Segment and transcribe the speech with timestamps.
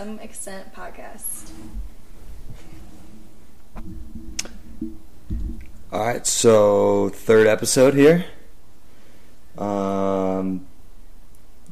[0.00, 1.50] This is Two Some Extent podcast.
[5.92, 8.24] All right, so third episode here.
[9.58, 10.66] Um,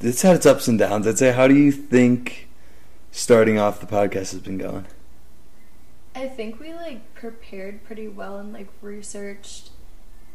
[0.01, 1.07] it's had its ups and downs.
[1.07, 1.33] I'd say.
[1.33, 2.49] How do you think
[3.11, 4.87] starting off the podcast has been going?
[6.15, 9.71] I think we like prepared pretty well and like researched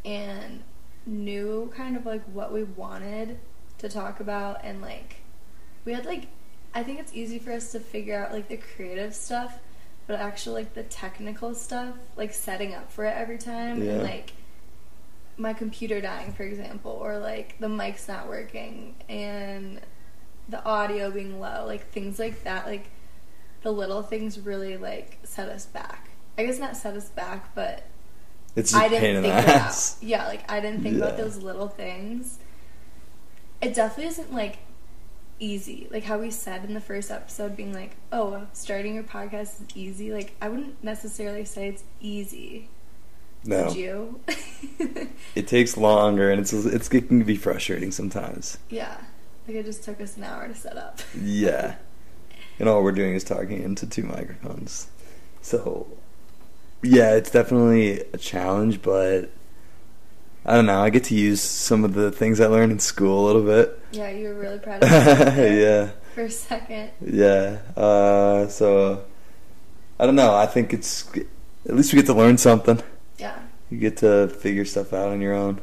[0.03, 0.63] and
[1.05, 3.39] knew kind of like what we wanted
[3.77, 5.17] to talk about and like
[5.85, 6.27] we had like
[6.75, 9.59] I think it's easy for us to figure out like the creative stuff,
[10.07, 13.93] but actually like the technical stuff, like setting up for it every time Yeah.
[13.93, 14.33] and like
[15.35, 19.81] my computer dying for example or like the mic's not working and
[20.49, 22.89] the audio being low, like things like that like
[23.61, 26.09] the little things really like set us back.
[26.37, 27.83] I guess not set us back, but
[28.55, 29.55] It's I didn't in the think about.
[29.55, 29.97] ass.
[30.01, 32.39] Yeah, like I didn't think about those little things.
[33.61, 34.57] It definitely isn't like
[35.43, 35.87] easy.
[35.91, 39.65] Like how we said in the first episode, being like, "Oh, starting your podcast is
[39.75, 42.69] easy." Like I wouldn't necessarily say it's easy.
[43.45, 44.21] No, Would you?
[45.35, 48.57] it takes longer, and it's it's it can be frustrating sometimes.
[48.69, 48.97] yeah.
[49.45, 51.01] Like it just took us an hour to set up.
[51.21, 51.75] Yeah,
[52.59, 54.87] and all we're doing is talking into two microphones.
[55.41, 55.85] So,
[56.81, 59.29] yeah, it's definitely a challenge, but
[60.45, 60.81] I don't know.
[60.81, 63.79] I get to use some of the things I learned in school a little bit.
[63.91, 65.89] Yeah, you were really proud of yourself yeah.
[66.15, 66.91] for a second.
[67.01, 67.59] Yeah.
[67.77, 69.05] Uh, so
[69.99, 70.35] I don't know.
[70.35, 72.81] I think it's at least we get to learn something.
[73.17, 73.39] Yeah.
[73.69, 75.61] You get to figure stuff out on your own.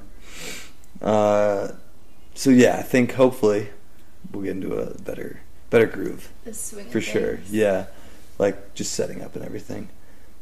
[1.03, 1.73] Uh,
[2.35, 3.69] so yeah, I think hopefully
[4.33, 7.37] we'll get into a better better groove The swing for sure.
[7.37, 7.53] things.
[7.53, 7.87] Yeah,
[8.39, 9.89] like just setting up and everything.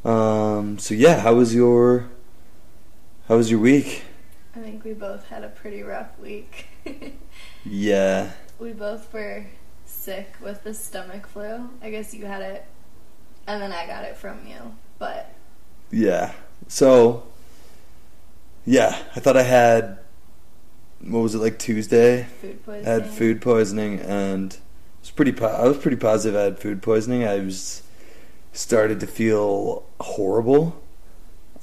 [0.05, 2.09] Um, so yeah, how was your
[3.27, 4.03] how was your week?
[4.59, 6.67] I think we both had a pretty rough week.
[7.65, 8.31] Yeah.
[8.57, 9.45] we both were
[9.85, 11.69] sick with the stomach flu.
[11.81, 12.65] I guess you had it,
[13.47, 14.75] and then I got it from you.
[14.97, 15.33] But
[15.91, 16.33] Yeah.
[16.67, 17.23] So,
[18.65, 19.99] yeah, I thought I had,
[21.01, 22.23] what was it, like Tuesday?
[22.41, 22.85] food I poisoning.
[22.85, 24.59] had food poisoning and it
[25.01, 27.25] was pretty, po- I was pretty positive I had food poisoning.
[27.25, 27.83] I was,
[28.53, 30.81] started to feel horrible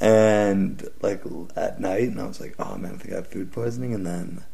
[0.00, 1.22] and like
[1.56, 3.94] at night and I was like, oh man, I think I have food poisoning.
[3.94, 4.44] And then,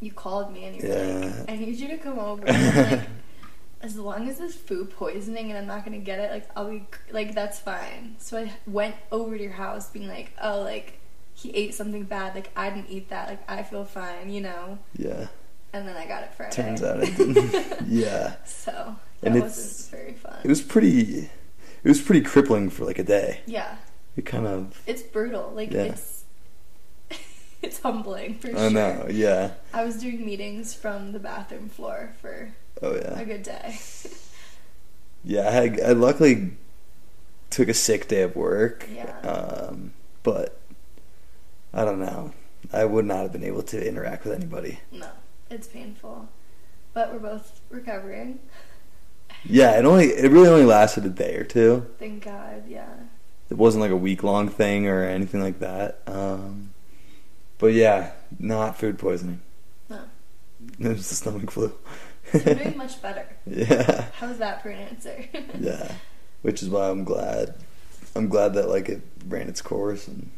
[0.00, 1.34] You called me and you were Yeah.
[1.40, 3.08] like, "I need you to come over." And like,
[3.82, 6.84] as long as it's food poisoning and I'm not gonna get it, like I'll be
[7.10, 8.16] like that's fine.
[8.18, 10.98] So I went over to your house, being like, "Oh, like
[11.34, 12.34] he ate something bad.
[12.34, 13.28] Like I didn't eat that.
[13.28, 15.28] Like I feel fine, you know." yeah,
[15.72, 16.56] And then I got it Friday.
[16.56, 17.86] turns out it didn't.
[17.88, 18.36] yeah.
[18.44, 20.36] So that And it's- wasn't very fun.
[20.44, 21.30] It was pretty,
[21.84, 23.40] it was pretty crippling for like a day.
[23.46, 23.76] yeah.
[24.16, 25.52] It kind of, It's brutal.
[25.54, 25.84] Like Yeah.
[25.84, 26.24] it's
[27.62, 28.70] it's humbling for I sure.
[28.70, 29.52] know, yeah.
[29.72, 33.78] I was doing meetings from the bathroom floor for Oh yeah a good day.
[35.22, 36.52] Yeah, I, had, I luckily
[37.50, 38.88] took a sick day of work.
[38.90, 39.18] Yeah.
[39.20, 40.58] Um, but
[41.74, 42.32] I don't know.
[42.72, 44.80] I would not have been able to interact with anybody.
[44.90, 45.08] no,
[45.50, 46.26] it's painful,
[46.94, 48.38] but we're both recovering.
[49.44, 51.86] Yeah, it only it really only lasted a day or two.
[51.98, 52.64] Thank God.
[52.66, 52.88] Yeah.
[53.50, 56.00] It wasn't like a week long thing or anything like that.
[56.06, 56.70] Um,
[57.58, 59.40] but yeah, not food poisoning.
[59.88, 60.00] No,
[60.78, 61.72] It was the stomach flu.
[62.32, 63.26] you're doing much better.
[63.46, 64.06] yeah.
[64.14, 65.24] How's that for an answer?
[65.58, 65.92] Yeah.
[66.42, 67.54] Which is why I'm glad.
[68.16, 70.30] I'm glad that like it ran its course and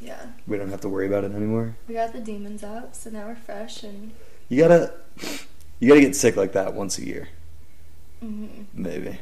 [0.00, 0.26] yeah.
[0.46, 1.76] we don't have to worry about it anymore.
[1.88, 4.12] We got the demons out, so now we're fresh and.
[4.48, 4.92] You gotta,
[5.80, 7.28] you gotta get sick like that once a year,
[8.20, 9.18] hmm maybe.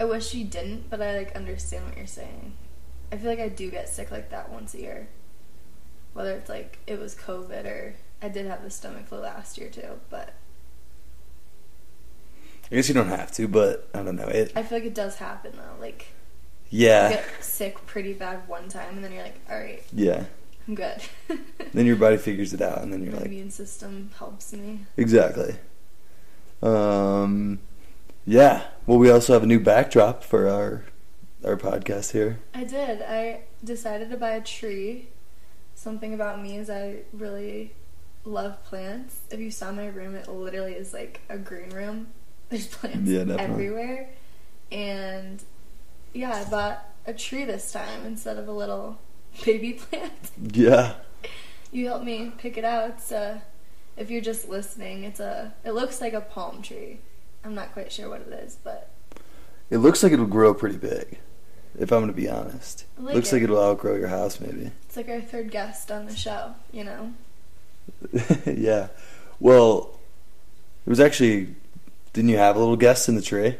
[0.00, 2.54] I wish you didn't, but I like understand what you're saying.
[3.12, 5.08] I feel like I do get sick like that once a year.
[6.14, 9.68] Whether it's like it was COVID or I did have the stomach flu last year
[9.68, 10.34] too, but
[12.72, 14.52] I guess you don't have to, but I don't know it.
[14.56, 15.80] I feel like it does happen though.
[15.80, 16.06] Like
[16.70, 20.24] Yeah, you get sick pretty bad one time and then you're like, all right, yeah.
[20.68, 21.00] I'm good.
[21.72, 24.80] Then your body figures it out, and then you're My like, immune system helps me.
[24.96, 25.54] exactly.
[26.62, 27.60] Um,
[28.24, 28.62] yeah.
[28.86, 30.84] Well, we also have a new backdrop for our
[31.44, 32.38] our podcast here.
[32.54, 33.02] I did.
[33.02, 35.08] I decided to buy a tree.
[35.74, 37.72] Something about me is I really
[38.24, 39.20] love plants.
[39.30, 42.08] If you saw my room, it literally is like a green room.
[42.50, 44.10] There's plants Yeah, everywhere.
[44.70, 45.42] And
[46.12, 48.98] yeah, I bought a tree this time instead of a little
[49.44, 50.30] baby plant.
[50.40, 50.94] Yeah.
[51.72, 52.88] You helped me pick it out.
[52.90, 53.44] It's a,
[53.96, 56.98] if you're just listening, it's a, it looks like a palm tree.
[57.44, 58.90] I'm not quite sure what it is, but
[59.70, 61.18] It looks like it'll grow pretty big.
[61.78, 63.36] If I'm gonna be honest, like looks it.
[63.36, 64.70] like it'll outgrow your house, maybe.
[64.86, 67.12] it's like our third guest on the show, you know?
[68.46, 68.88] yeah.
[69.38, 69.98] Well,
[70.86, 71.54] it was actually
[72.12, 73.56] Didn't you have a little guest in the tree?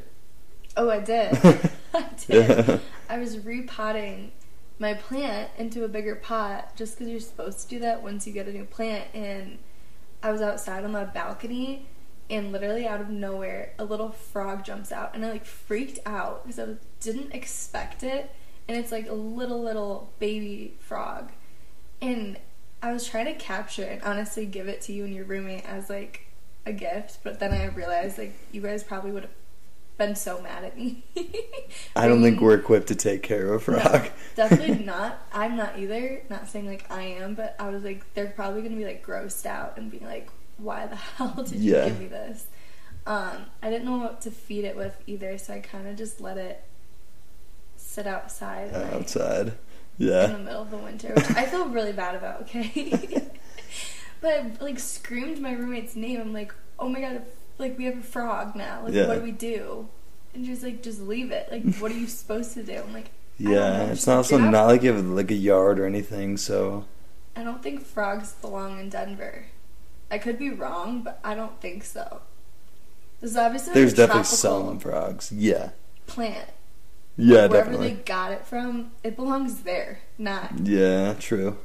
[0.76, 1.38] Oh, I did.
[1.94, 2.80] I did.
[3.08, 4.32] I was repotting
[4.78, 8.32] my plant into a bigger pot just because you're supposed to do that once you
[8.32, 9.04] get a new plant.
[9.14, 9.58] And
[10.22, 11.86] I was outside on the balcony,
[12.30, 16.46] and literally out of nowhere, a little frog jumps out, and I like freaked out
[16.46, 18.30] because I didn't expect it.
[18.68, 21.32] And it's like a little, little baby frog.
[22.00, 22.38] And
[22.82, 25.66] I was trying to capture it and honestly give it to you and your roommate
[25.66, 26.26] as like
[26.64, 29.32] a gift, but then I realized like you guys probably would have
[29.98, 31.02] been so mad at me.
[31.96, 34.08] I don't think we're equipped to take care of a No, frog.
[34.36, 35.20] definitely not.
[35.32, 36.22] I'm not either.
[36.30, 39.46] Not saying like I am, but I was like, they're probably gonna be like grossed
[39.46, 40.28] out and being like,
[40.62, 41.84] why the hell did Yeah.
[41.84, 42.46] you give me this?
[43.06, 46.20] Um, I didn't know what to feed it with either, so I kind of just
[46.20, 46.62] let it
[47.76, 49.52] sit outside like, outside.
[49.98, 52.42] in the middle of the winter, which I feel really bad about.
[52.42, 53.08] Okay,
[54.20, 56.20] but I like screamed my roommate's name.
[56.20, 57.22] I'm like, oh my god,
[57.58, 58.82] like we have a frog now.
[58.84, 59.06] Like Yeah.
[59.08, 59.88] what do we do?
[60.34, 61.48] And she's like, just leave it.
[61.50, 62.74] Like what are you supposed to do?
[62.74, 66.36] I'm like, Yeah, it's not also not like you have like a yard or anything,
[66.36, 66.84] so
[67.34, 69.46] I don't think frogs belong in Denver.
[70.10, 72.20] I could be wrong, but I don't think so.
[73.20, 75.30] This is obviously there's like definitely some frogs.
[75.32, 75.70] Yeah.
[76.06, 76.48] plant.
[77.16, 77.88] Yeah, Wherever definitely.
[77.88, 81.58] they got it from, it belongs there, not Yeah, true.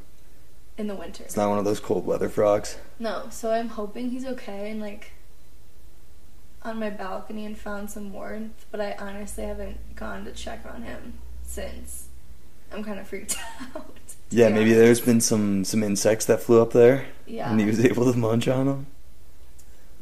[0.77, 1.23] in the winter.
[1.23, 2.77] It's not one of those cold weather frogs.
[2.99, 5.11] No, so I'm hoping he's okay and like
[6.61, 10.81] on my balcony and found some warmth, but I honestly haven't gone to check on
[10.81, 11.13] him
[11.43, 12.07] since.
[12.73, 13.37] I'm kind of freaked
[13.75, 14.04] out.
[14.31, 17.49] Yeah, maybe there's been some some insects that flew up there, Yeah.
[17.49, 18.87] and he was able to munch on them.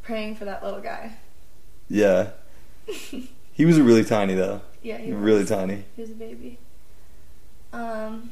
[0.02, 1.14] praying for that little guy.
[1.90, 2.30] Yeah,
[2.88, 4.62] he was really tiny though.
[4.82, 5.22] Yeah, he was.
[5.22, 5.84] really tiny.
[5.96, 6.58] He was a baby.
[7.72, 8.32] Um,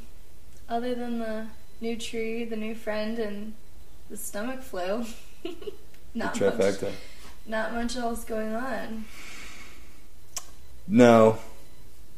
[0.69, 1.47] other than the
[1.81, 3.53] new tree, the new friend, and
[4.09, 5.05] the stomach flu,
[6.13, 6.93] not The much.
[7.47, 9.05] Not much else going on.
[10.87, 11.39] No,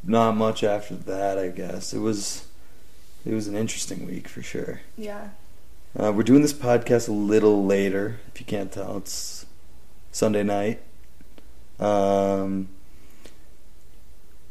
[0.03, 1.37] not much after that.
[1.37, 2.45] I guess it was
[3.25, 4.81] it was an interesting week for sure.
[4.97, 5.29] Yeah.
[5.97, 8.19] Uh, we're doing this podcast a little later.
[8.33, 9.45] If you can't tell, it's
[10.11, 10.81] Sunday night.
[11.79, 12.69] Um,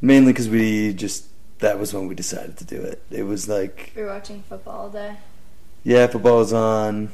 [0.00, 1.26] mainly because we just
[1.58, 3.02] that was when we decided to do it.
[3.10, 5.16] It was like We were watching football all day.
[5.84, 7.10] yeah, football was on.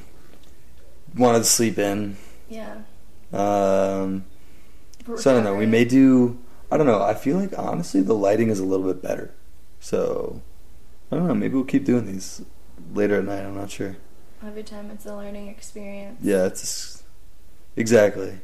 [1.16, 2.16] Wanted to sleep in.
[2.49, 2.78] Yeah.
[3.32, 4.25] Um,
[5.16, 5.55] so I don't know.
[5.56, 6.38] We may do.
[6.70, 7.02] I don't know.
[7.02, 9.32] I feel like honestly the lighting is a little bit better.
[9.81, 10.43] So
[11.10, 11.34] I don't know.
[11.34, 12.43] Maybe we'll keep doing these
[12.93, 13.40] later at night.
[13.44, 13.96] I'm not sure.
[14.46, 16.19] Every time it's a learning experience.
[16.22, 17.02] Yeah, it's
[17.76, 18.38] exactly.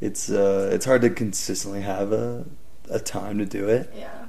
[0.00, 2.44] It's uh, it's hard to consistently have a
[2.90, 4.26] a time to do it, Yeah.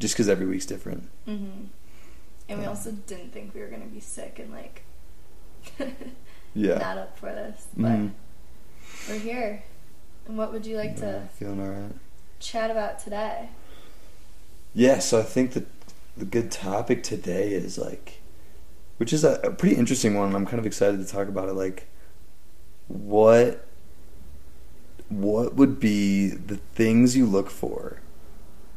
[0.00, 1.08] just because every week's different.
[1.26, 1.66] hmm
[2.48, 2.68] And we Yeah.
[2.70, 4.82] also didn't think we were gonna be sick and like
[6.54, 8.10] Yeah, not up for this, but Mhm.
[9.08, 9.62] we're here.
[10.26, 11.92] And what would you like Yeah, to feeling all right.
[12.40, 13.50] chat about today?
[14.74, 15.66] Yeah, so I think that
[16.16, 18.20] the good topic today is like,
[18.98, 20.34] which is a, a pretty interesting one.
[20.34, 21.54] I'm kind of excited to talk about it.
[21.54, 21.86] Like,
[22.88, 23.66] what
[25.08, 28.00] what would be the things you look for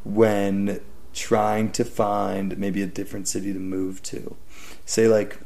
[0.03, 0.79] when
[1.13, 4.35] trying to find maybe a different city to move to?
[4.85, 5.39] Say like,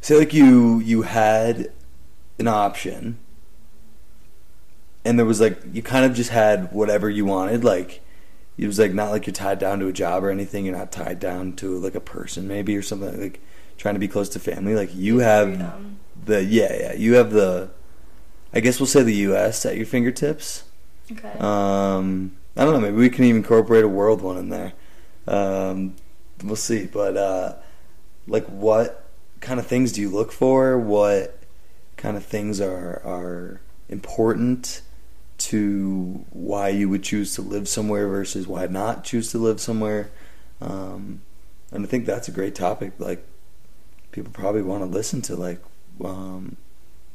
[0.00, 1.70] say like you you had
[2.38, 3.18] an option
[5.04, 8.00] and there was like you kind of just had whatever you wanted like
[8.56, 10.64] it was like not like you're tied down to a job or anything.
[10.64, 13.40] You're not tied down to like a person maybe or something like
[13.78, 14.74] trying to be close to family.
[14.74, 15.98] Like you have Freedom.
[16.24, 17.70] the yeah yeah you have the
[18.52, 20.64] i guess we'll say the us at your fingertips.
[21.10, 21.32] Okay.
[21.38, 24.72] um i don't know maybe we can even incorporate a world one in there.
[25.26, 25.96] Um
[26.42, 27.56] we'll see but uh
[28.26, 29.04] like what
[29.40, 30.78] kind of things do you look for?
[30.78, 31.38] What
[31.96, 34.80] kind of things are are important
[35.50, 40.10] to why you would choose to live somewhere versus why not choose to live somewhere.
[40.60, 41.22] Um,
[41.72, 42.92] and I think that's a great topic.
[42.98, 43.26] Like
[44.12, 45.60] people probably want to listen to like
[46.04, 46.56] um,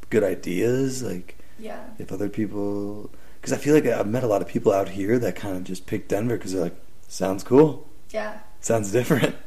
[0.09, 1.01] good ideas.
[1.01, 1.83] Like yeah.
[1.98, 3.09] if other people,
[3.39, 5.63] because I feel like I've met a lot of people out here that kind of
[5.63, 6.75] just pick Denver because they're like,
[7.07, 8.39] sounds cool, Yeah.
[8.62, 9.36] sounds different.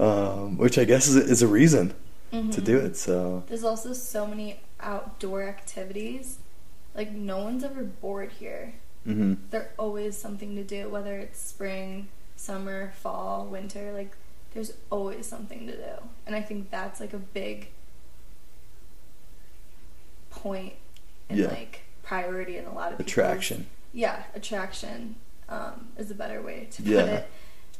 [0.00, 1.92] Um, which I guess is, is a reason
[2.30, 2.64] to Mhm.
[2.64, 2.96] do it.
[2.96, 6.38] So There's also so many outdoor activities.
[6.94, 8.74] Like no one's ever bored here.
[9.04, 13.92] hmm There's always something to do, whether it's spring, summer, fall, winter.
[13.92, 14.16] Like
[14.54, 17.68] there's always something to do, and I think that's like a big
[20.30, 20.74] point
[21.28, 21.48] and Yeah.
[21.48, 23.66] like priority in a lot of attraction.
[23.92, 25.16] Yeah, attraction
[25.48, 27.04] um, is a better way to put Yeah.
[27.04, 27.30] it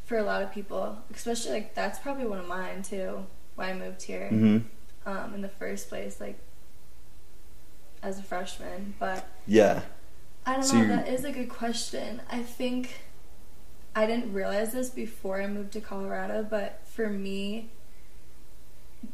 [0.05, 0.99] for a lot of people.
[1.15, 3.27] Especially like that's probably one of mine too.
[3.57, 4.59] Why I moved here hmm
[5.07, 6.21] um, in the first place.
[6.21, 6.39] Like
[8.03, 9.83] as a freshman, but Yeah.
[10.47, 10.89] I don't So know.
[10.89, 12.23] That is a good question.
[12.31, 13.01] I think
[13.95, 17.71] I didn't realize this before I moved to Colorado, but for me,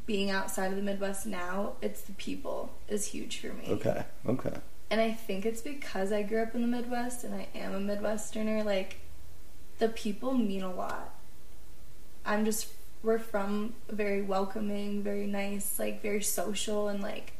[0.06, 3.64] being outside of the Midwest now, it's the people is huge for me.
[3.68, 4.04] Okay.
[4.26, 4.52] Okay.
[4.90, 7.80] And I think it's because I grew up in the Midwest and I am a
[7.96, 8.64] Midwesterner.
[8.64, 9.00] Like,
[9.78, 11.14] the people mean a lot.
[12.24, 12.68] I'm just,
[13.02, 17.33] we're from very welcoming, very nice, like, very social, and like,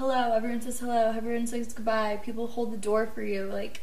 [0.00, 3.44] hello, everyone says hello, everyone says goodbye, people hold the door for you.
[3.44, 3.82] Like,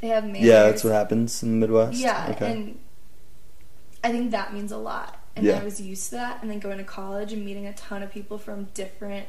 [0.00, 0.42] they have manners.
[0.42, 1.98] Yeah, that's what happens in the Midwest.
[1.98, 2.52] Yeah, Okay.
[2.52, 2.78] and
[4.04, 5.18] I think that means a lot.
[5.34, 5.58] And Yeah.
[5.58, 6.42] I was used to that.
[6.42, 9.26] And then going to college and meeting a ton of people from different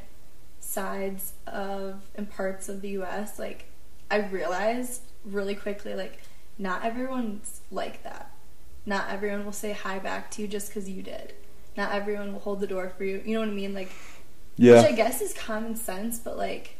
[0.60, 3.38] sides of and parts of the U.S.
[3.38, 3.64] Like,
[4.10, 6.18] I realized really quickly, like,
[6.58, 8.30] not everyone's like that.
[8.84, 11.32] Not everyone will say hi back to you just because you did.
[11.78, 13.22] Not everyone will hold the door for you.
[13.24, 13.72] You know what I mean?
[13.72, 13.90] Like,
[14.56, 14.82] yeah.
[14.82, 16.76] which I guess is common sense, but like,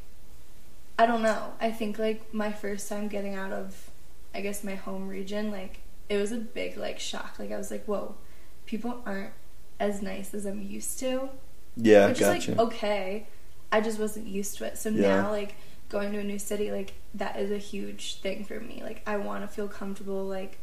[0.99, 1.53] I don't know.
[1.61, 3.91] I think like my first time getting out of,
[4.35, 7.37] I guess my home region, like it was a big like shock.
[7.39, 8.15] Like I was like, whoa,
[8.67, 9.33] people aren't
[9.79, 11.31] as nice as I'm used to,
[11.77, 12.09] yeah.
[12.09, 12.37] which Gotcha.
[12.37, 13.27] is like okay.
[13.73, 14.77] I just wasn't used to it.
[14.79, 15.23] So Yeah.
[15.23, 15.55] now like
[15.89, 18.83] going to a new city, like that is a huge thing for me.
[18.85, 20.59] Like I want to feel comfortable, like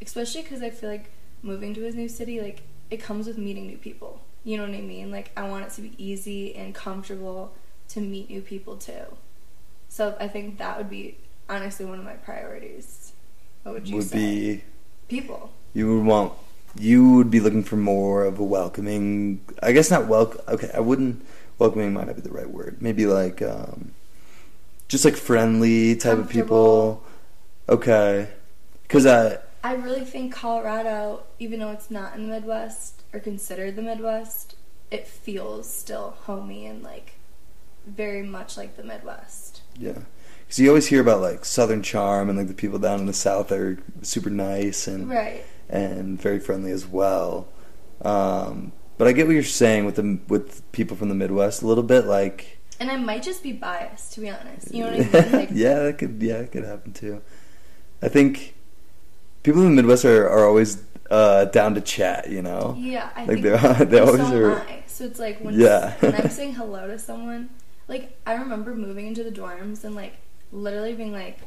[0.00, 1.10] especially because I feel like
[1.42, 4.22] moving to a new city, like it comes with meeting new people.
[4.44, 5.10] You know what I mean?
[5.10, 7.54] Like I want it to be easy and comfortable
[7.88, 9.16] to meet new people too.
[9.88, 11.18] So I think that would be
[11.48, 13.12] honestly one of my priorities.
[13.62, 14.16] What would you would say?
[14.16, 14.64] be
[15.08, 15.52] people.
[15.74, 16.32] you would want
[16.78, 19.40] you would be looking for more of a welcoming.
[19.62, 20.40] I guess not welcome.
[20.48, 21.24] Okay, I wouldn't.
[21.58, 22.78] Welcoming might not be the right word.
[22.80, 23.92] Maybe like um,
[24.88, 27.04] just like friendly type of people.
[27.68, 28.28] Okay,
[28.82, 33.76] because I I really think Colorado, even though it's not in the Midwest or considered
[33.76, 34.56] the Midwest,
[34.90, 37.14] it feels still homey and like
[37.86, 39.62] very much like the Midwest.
[39.78, 39.98] Yeah,
[40.40, 43.12] because you always hear about like Southern charm and like the people down in the
[43.12, 45.44] South are super nice and Right.
[45.68, 47.48] and very friendly as well.
[48.02, 51.66] Um, but I get what you're saying with the with people from the Midwest a
[51.66, 52.04] little bit.
[52.06, 54.72] Like, And I might just be biased, to be honest.
[54.74, 55.32] You know what I mean?
[55.32, 57.20] Like, yeah, that could yeah, that could happen too.
[58.00, 58.54] I think
[59.42, 62.30] people in the Midwest are are always uh, down to chat.
[62.30, 64.60] You know, Yeah, I like think they always so are.
[64.60, 64.82] I.
[64.86, 65.94] So it's like when Yeah.
[66.00, 67.50] when I'm saying hello to someone,
[67.88, 70.14] like I remember moving into the dorms and like
[70.52, 71.38] literally being like,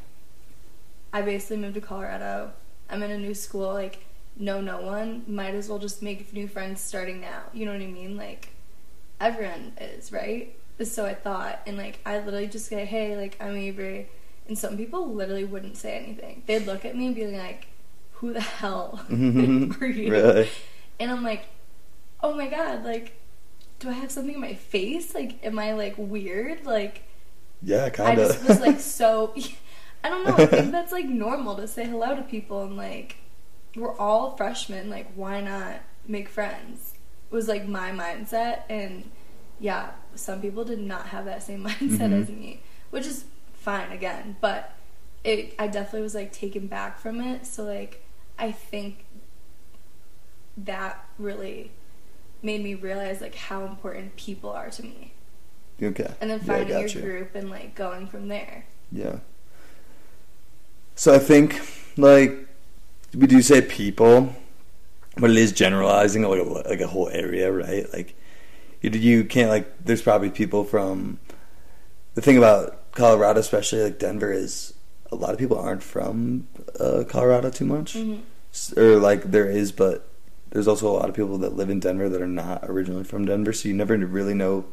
[1.12, 2.52] I basically moved to Colorado.
[2.88, 3.72] I'm in a new school.
[3.72, 4.04] Like,
[4.36, 5.24] know no one.
[5.26, 7.42] Might as well just make new friends starting now.
[7.52, 8.16] You know what I mean?
[8.16, 8.50] Like,
[9.20, 10.54] everyone is right.
[10.84, 14.08] So I thought, and like I literally just say, hey, like I'm Avery,
[14.46, 16.42] and some people literally wouldn't say anything.
[16.46, 17.68] They'd look at me and be like,
[18.16, 19.14] who the hell are
[19.86, 20.10] you?
[20.10, 20.48] Really?
[21.00, 21.46] And I'm like,
[22.22, 23.20] oh my god, like,
[23.78, 25.14] do I have something in my face?
[25.14, 26.64] Like, am I like weird?
[26.64, 27.02] Like,
[27.62, 28.30] Yeah, kind of.
[28.30, 29.34] I just was like so.
[30.04, 30.36] I don't know.
[30.36, 33.16] I think that's like normal to say hello to people and like,
[33.74, 34.88] we're all freshmen.
[34.88, 36.92] Like, why not make friends?
[37.30, 39.10] Was like my mindset, and
[39.58, 42.22] yeah, some people did not have that same mindset Mhm.
[42.22, 44.36] as me, which is fine again.
[44.40, 44.72] But
[45.24, 47.44] it, I definitely was like taken back from it.
[47.46, 48.05] So like,
[48.38, 49.04] I think
[50.56, 51.70] that really
[52.42, 55.12] made me realize like how important people are to me
[55.82, 56.12] okay.
[56.20, 57.00] and then Yeah, finding your gotcha.
[57.00, 59.18] group and like going from there Yeah.
[60.94, 61.60] So I think
[61.96, 62.32] like
[63.14, 64.34] we do say people,
[65.16, 67.86] but it is generalizing like a, like a whole area, right?
[67.92, 68.14] Like
[68.82, 71.18] you you can't like there's probably people from
[72.14, 74.74] the thing about Colorado, especially like Denver, is
[75.12, 76.46] a lot of people aren't from
[76.80, 78.20] uh, Colorado too much, Mhm.
[78.76, 80.08] Or like there is, but
[80.50, 83.26] there's also a lot of people that live in Denver that are not originally from
[83.26, 84.64] Denver, so you never really know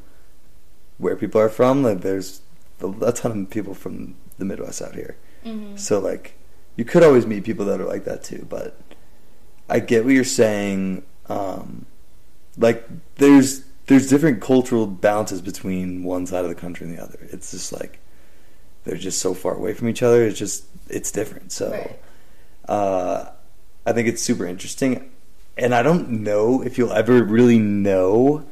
[0.97, 1.83] where people are from.
[1.83, 2.41] Like there's
[2.81, 5.17] a, ton of people from the Midwest out here.
[5.45, 5.77] Mhm.
[5.77, 6.35] So like
[6.77, 8.79] you could always meet people that are like that too, but
[9.69, 11.03] I get what you're saying.
[11.27, 11.85] Um,
[12.57, 17.19] like there's there's different cultural balances between one side of the country and the other.
[17.33, 17.99] It's just like
[18.83, 20.23] they're just so far away from each other.
[20.25, 21.51] It's just it's different.
[21.51, 21.99] So Right.
[22.67, 23.29] uh,
[23.85, 25.09] I think it's super interesting,
[25.57, 28.45] and I don't know if you'll ever really know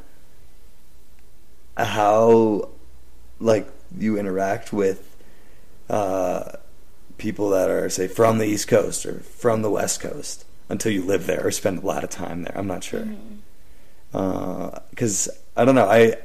[1.77, 2.69] how
[3.39, 5.15] like you interact with
[5.89, 6.51] uh,
[7.17, 11.03] people that are say from the East Coast or from the West Coast until you
[11.03, 12.57] live there or spend a lot of time there.
[12.57, 13.07] I'm not sure
[14.11, 15.87] because I don't know.
[15.89, 16.15] I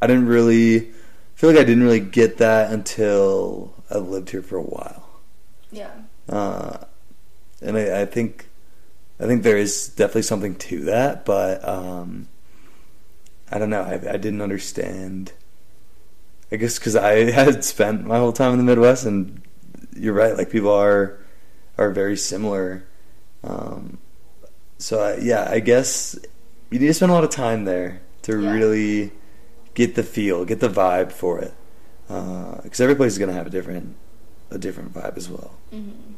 [0.00, 0.90] I didn't really
[1.42, 5.08] feel like I didn't really get that until I lived here for a while.
[5.72, 5.90] yeah
[6.28, 6.78] Uh,
[7.60, 8.48] and I, I think
[9.18, 12.28] I think there is definitely something to that, but um,
[13.50, 13.82] I don't know.
[13.82, 15.32] I, I didn't understand
[16.52, 19.42] I guess because I had spent my whole time in the Midwest, and
[19.96, 20.36] you're right.
[20.36, 21.18] Like people are
[21.78, 22.84] are very similar.
[23.42, 23.98] Um,
[24.78, 26.16] so I, yeah, I guess
[26.70, 28.52] you need to spend a lot of time there to Yeah.
[28.52, 29.12] really
[29.74, 31.54] get the feel, get the vibe for it.
[32.08, 33.96] Because every place is gonna have a different
[34.50, 35.52] a different vibe as well.
[35.70, 36.14] hmm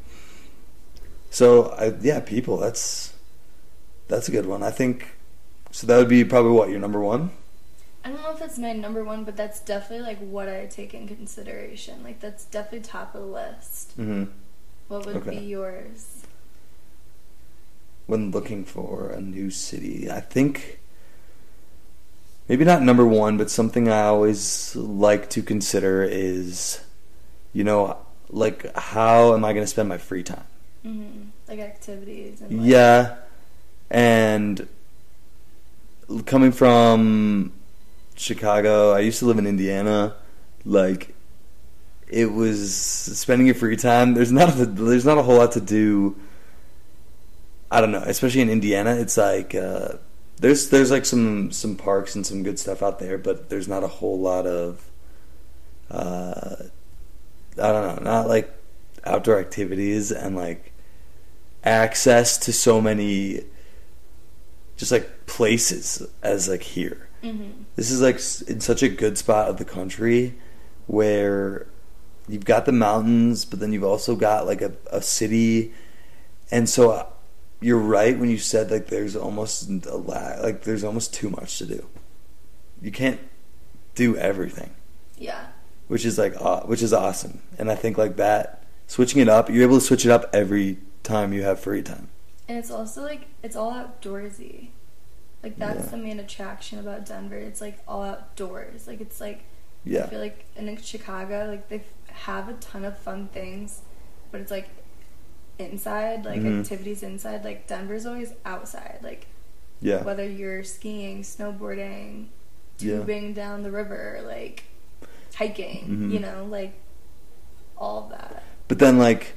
[1.30, 2.56] So I, yeah, people.
[2.56, 3.14] That's
[4.08, 4.62] that's a good one.
[4.62, 5.16] I think.
[5.70, 7.30] So that would be probably what your number one.
[8.04, 10.94] I don't know if that's my number one, but that's definitely like what I take
[10.94, 12.02] in consideration.
[12.04, 13.98] Like that's definitely top of the list.
[13.98, 14.24] Mm-hmm.
[14.88, 15.30] What would Okay.
[15.30, 16.26] be yours?
[18.06, 20.10] when looking for a new city.
[20.10, 20.78] I think
[22.48, 26.80] maybe not number one, but something I always like to consider is,
[27.52, 27.98] you know,
[28.30, 30.44] like how am I going to spend my free time?
[30.82, 33.16] hmm Like activities and like, Yeah,
[33.90, 34.68] and
[36.26, 37.52] coming from
[38.16, 40.16] Chicago, I used to live in Indiana.
[40.64, 41.14] Like,
[42.08, 44.14] it was spending your free time.
[44.14, 46.16] There's not a, there's not a whole lot to do.
[47.70, 48.94] I don't know, especially in Indiana.
[48.96, 49.94] It's like uh,
[50.38, 53.84] there's there's like some some parks and some good stuff out there, but there's not
[53.84, 54.90] a whole lot of.
[55.90, 56.56] Uh,
[57.56, 58.50] I don't know, not like
[59.04, 60.72] outdoor activities and like
[61.62, 63.44] access to so many
[64.76, 67.08] just like places as like here.
[67.22, 67.64] Mhm.
[67.76, 68.16] This is like
[68.48, 70.34] in such a good spot of the country
[70.86, 71.66] where
[72.28, 75.72] you've got the mountains, but then you've also got like a, a city,
[76.50, 77.06] and so
[77.60, 81.58] you're right when you said like there's almost a lot, like there's almost too much
[81.58, 81.86] to do.
[82.82, 83.20] You can't
[83.94, 84.70] do everything
[85.16, 85.46] Yeah.
[85.88, 87.40] which is like aw- which is awesome.
[87.58, 90.78] And I think like that switching it up, you're able to switch it up every
[91.02, 92.08] time you have free time.
[92.48, 94.68] And it's also like it's all outdoorsy.
[95.42, 95.90] Like that's Yeah.
[95.90, 97.36] the main attraction about Denver.
[97.36, 98.86] It's like all outdoors.
[98.86, 99.44] Like it's like
[99.84, 100.04] yeah.
[100.04, 103.80] I feel like in Chicago, like they have a ton of fun things,
[104.30, 104.68] but it's like
[105.58, 106.60] inside, like Mhm.
[106.60, 107.44] activities inside.
[107.44, 108.98] Like Denver's always outside.
[109.02, 109.26] Like
[109.80, 110.02] Yeah.
[110.02, 112.26] whether you're skiing, snowboarding,
[112.78, 112.98] Yeah.
[112.98, 114.64] tubing down the river, like
[115.34, 116.12] hiking, Mhm.
[116.12, 116.72] you know, like
[117.76, 118.42] all of that.
[118.68, 119.34] But then like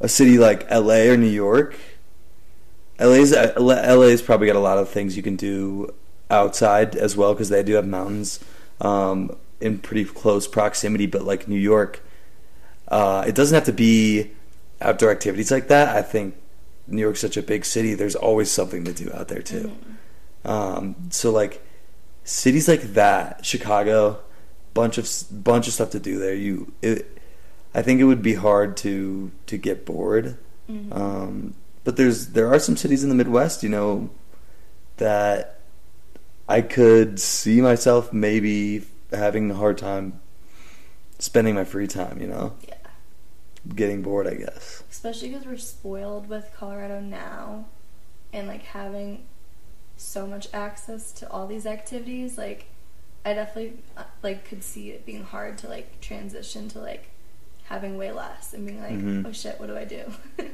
[0.00, 1.74] a city like LA or New York,
[2.98, 5.92] LA's LA's probably got a lot of things you can do
[6.30, 8.40] outside as well because they do have mountains
[8.80, 11.06] um, in pretty close proximity.
[11.06, 12.00] But like New York,
[12.88, 14.30] uh, it doesn't have to be
[14.80, 15.94] outdoor activities like that.
[15.94, 16.34] I think
[16.86, 17.94] New York's such a big city.
[17.94, 19.72] There's always something to do out there too.
[20.44, 20.50] Mhm.
[20.50, 21.64] Um, so like
[22.24, 24.20] cities like that, Chicago,
[24.74, 25.08] bunch of
[25.44, 26.34] bunch of stuff to do there.
[26.34, 27.18] You, it,
[27.74, 30.36] I think it would be hard to to get bored.
[30.70, 30.94] Mhm.
[30.96, 34.10] Um, but there's there are some cities in the Midwest, you know,
[34.98, 35.60] that
[36.48, 40.20] I could see myself maybe having a hard time
[41.18, 42.20] spending my free time.
[42.20, 42.74] You know, yeah.
[43.74, 44.26] Getting bored.
[44.26, 44.82] I guess.
[44.90, 47.66] especially because we're spoiled with Colorado now,
[48.32, 49.24] and like having
[49.96, 52.38] so much access to all these activities.
[52.38, 52.66] Like,
[53.24, 57.10] I definitely uh, like could see it being hard to like transition to like
[57.64, 59.26] having way less and being like, Mhm.
[59.26, 60.04] oh shit, what do I do?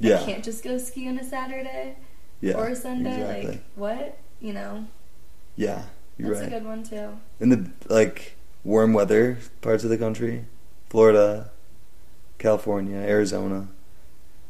[0.00, 0.20] Yeah.
[0.20, 1.94] I can't just go ski on a Saturday
[2.40, 2.54] Yeah.
[2.56, 3.12] or a Sunday.
[3.20, 3.46] Exactly.
[3.52, 4.18] Like, what?
[4.40, 4.86] You know,
[5.54, 5.84] yeah.
[6.18, 6.46] You're that's right.
[6.52, 7.10] a good one too.
[7.38, 10.46] in the like warm weather parts of the country,
[10.90, 11.50] Florida,
[12.44, 13.68] California, Arizona.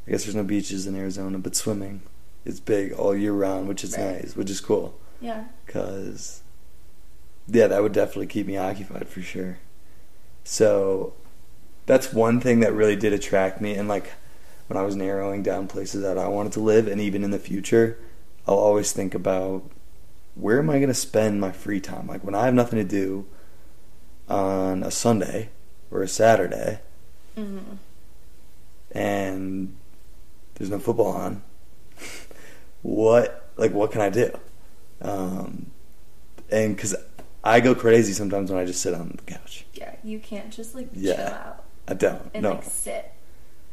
[0.05, 2.03] I guess there's no beaches in Arizona, but swimming
[2.45, 4.23] is big all year round, which is Right.
[4.23, 4.99] nice, which is cool.
[5.21, 5.45] Yeah.
[5.69, 6.43] Cause
[7.47, 9.59] yeah, that would definitely keep me occupied for sure.
[10.43, 11.13] So
[11.87, 14.11] that's one thing that really did attract me, and like
[14.67, 17.39] when I was narrowing down places that I wanted to live, and even in the
[17.39, 17.97] future,
[18.49, 19.71] I'll always think about
[20.35, 22.09] where am I going to spend my free time?
[22.09, 23.27] Like when I have nothing to do
[24.29, 25.51] on a Sunday
[25.93, 26.81] or a Saturday,
[27.37, 27.59] hmm
[28.93, 29.75] and
[30.55, 31.43] there's no football on.
[32.83, 34.31] what like what can I do?
[35.01, 35.71] Um,
[36.51, 36.95] and because
[37.43, 39.67] I go crazy sometimes when I just sit on the couch.
[39.75, 41.15] Yeah, you can't just like Yeah.
[41.17, 42.31] chill out I don't.
[42.35, 42.51] and no.
[42.53, 43.13] like sit.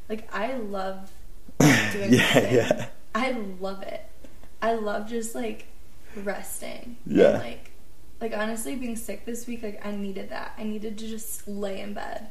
[0.10, 1.12] Like I love
[1.60, 4.04] doing yeah, yeah, I love it.
[4.62, 5.68] I love just like
[6.16, 6.98] resting.
[7.06, 7.28] Yeah.
[7.36, 7.72] And, like
[8.20, 10.54] like honestly being sick this week, like I needed that.
[10.58, 12.28] I needed to just lay in bed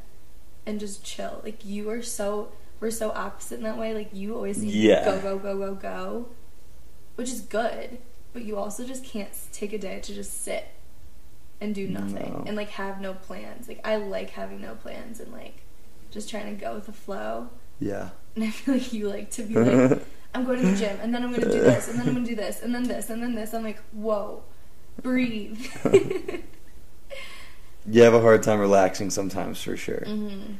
[0.67, 1.41] and just chill.
[1.45, 3.95] Like you are so we're so opposite in that way.
[3.95, 5.05] Like you always need Yeah.
[5.05, 6.29] to go, go, go, go, go.
[7.17, 7.99] Which is good.
[8.33, 10.69] But you also just can't take a day to just sit
[11.61, 12.45] and do nothing No.
[12.47, 13.69] and like have no plans.
[13.69, 15.63] Like I like having no plans and like
[16.11, 17.49] just trying to go with the flow.
[17.79, 18.11] yeah.
[18.37, 20.01] And I feel like you like to be like,
[20.35, 22.15] I'm going to the gym, and then I'm going to do this, and then I'm
[22.15, 23.53] going to do this, and then this, and then this.
[23.53, 24.45] I'm like, whoa,
[25.03, 25.61] breathe.
[27.89, 30.03] you have a hard time relaxing sometimes for sure.
[30.07, 30.55] hmm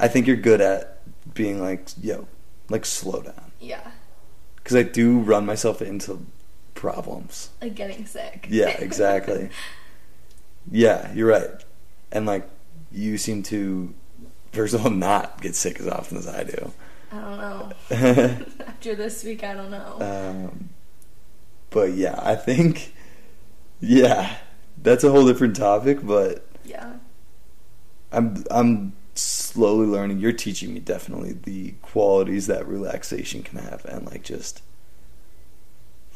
[0.00, 0.98] I think you're good at
[1.34, 2.28] being like, yo,
[2.68, 3.50] like slow down.
[3.60, 3.90] Yeah,
[4.56, 6.24] Because I do run myself into
[6.74, 7.50] problems.
[7.60, 8.46] like getting sick.
[8.48, 9.50] Yeah, exactly.
[10.70, 11.50] yeah, you're right.
[12.12, 12.48] And like,
[12.92, 13.92] you seem to,
[14.52, 16.72] first of all, not get sick as often as I do.
[17.10, 17.72] I don't know.
[18.68, 19.96] After this week, I don't know.
[20.00, 20.68] um,
[21.70, 22.94] but yeah, I think,
[23.80, 24.36] yeah,
[24.82, 25.98] that's a whole different topic.
[26.02, 26.94] But yeah,
[28.12, 30.18] I'm I'm slowly learning.
[30.18, 34.62] You're teaching me definitely the qualities that relaxation can have, and like just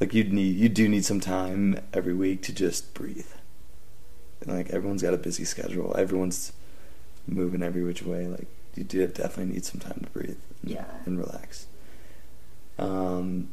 [0.01, 3.27] like you need you do need some time every week to just breathe.
[4.41, 5.95] And like everyone's got a busy schedule.
[5.97, 6.53] Everyone's
[7.27, 8.27] moving every which way.
[8.27, 10.39] Like you do definitely need some time to breathe.
[10.63, 10.85] And, Yeah.
[11.07, 11.67] and relax.
[12.79, 13.51] Um.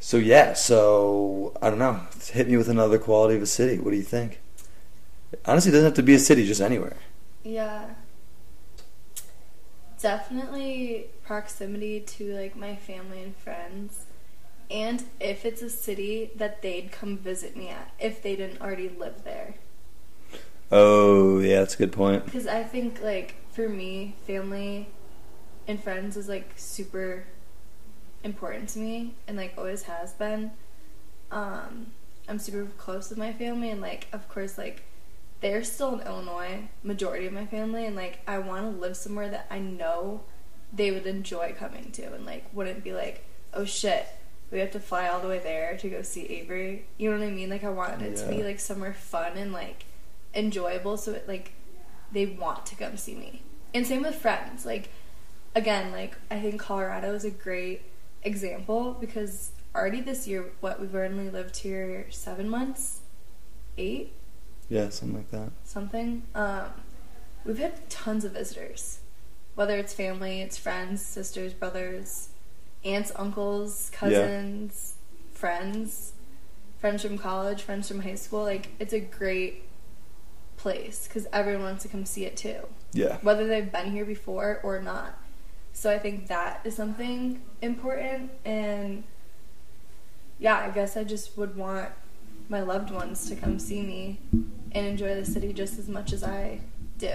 [0.00, 0.52] So yeah.
[0.54, 2.00] So I don't know.
[2.32, 3.78] Hit me with another quality of a city.
[3.78, 4.40] What do you think?
[5.44, 6.46] Honestly, it doesn't have to be a city.
[6.46, 6.96] Just anywhere.
[7.44, 7.86] yeah.
[9.98, 14.04] Definitely proximity to like my family and friends.
[14.70, 18.88] And if it's a city that they'd come visit me at, if they didn't already
[18.88, 19.54] live there.
[20.72, 22.24] Oh, yeah, that's a good point.
[22.24, 24.88] Because I think, like, for me, family
[25.68, 27.26] and friends is, like, super
[28.26, 30.50] important to me and, like, always has been.
[31.30, 31.86] Um,
[32.28, 34.82] I'm super close with my family, and, like, of course, like,
[35.40, 39.30] they're still in Illinois, majority of my family, and, like, I want to live somewhere
[39.30, 40.22] that I know
[40.72, 44.06] they would enjoy coming to and, like, wouldn't be like, oh shit,
[44.50, 46.86] we have to fly all the way there to go see Avery.
[46.98, 47.48] You know what I mean?
[47.48, 49.86] Like, I wanted it to be, like, somewhere fun and, like,
[50.36, 51.52] enjoyable so it like
[52.12, 54.90] they want to come see me and same with friends like
[55.54, 57.80] again like i think colorado is a great
[58.26, 63.00] example because already this year what we've only lived here seven months?
[63.78, 64.12] Eight?
[64.68, 65.50] Yeah, something like that.
[65.64, 66.22] something?
[66.34, 66.66] Um
[67.44, 68.98] we've had tons of visitors.
[69.54, 72.28] Whether it's family it's friends sisters brothers
[72.84, 74.94] aunts uncles cousins
[75.32, 76.12] friends
[76.78, 78.42] friends from college friends from high school.
[78.42, 79.62] Like it's a great
[80.56, 82.60] place because everyone wants to come see it too.
[82.92, 83.18] Yeah.
[83.22, 85.18] whether they've been here before or not
[85.76, 89.04] so i think that is something important and
[90.38, 91.90] yeah i guess i just would want
[92.48, 94.18] my loved ones to come see me
[94.72, 96.58] and enjoy the city just as much as i
[96.98, 97.12] do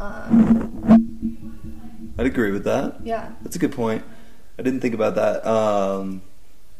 [0.00, 2.96] um, I'd agree with that.
[3.04, 4.04] yeah That's a good point.
[4.58, 5.46] I didn't think about that.
[5.46, 6.20] Um,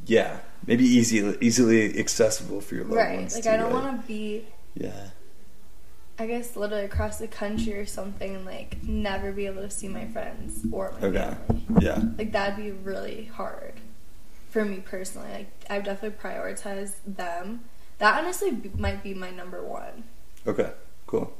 [0.06, 3.06] yeah, maybe easy, easily accessible for your loved ones.
[3.08, 3.34] right ones.
[3.36, 3.84] like too, i don't right?
[3.84, 4.90] want to be Yeah.
[6.18, 9.88] I guess literally across the country or something and like never be able to see
[9.88, 11.36] my friends or my Okay.
[11.48, 12.00] family Yeah.
[12.18, 13.74] like that'd be really hard
[14.50, 17.62] for me personally like i would definitely prioritize them
[17.98, 20.04] that honestly b- might be my number one
[20.46, 20.70] Okay.
[21.06, 21.32] Cool.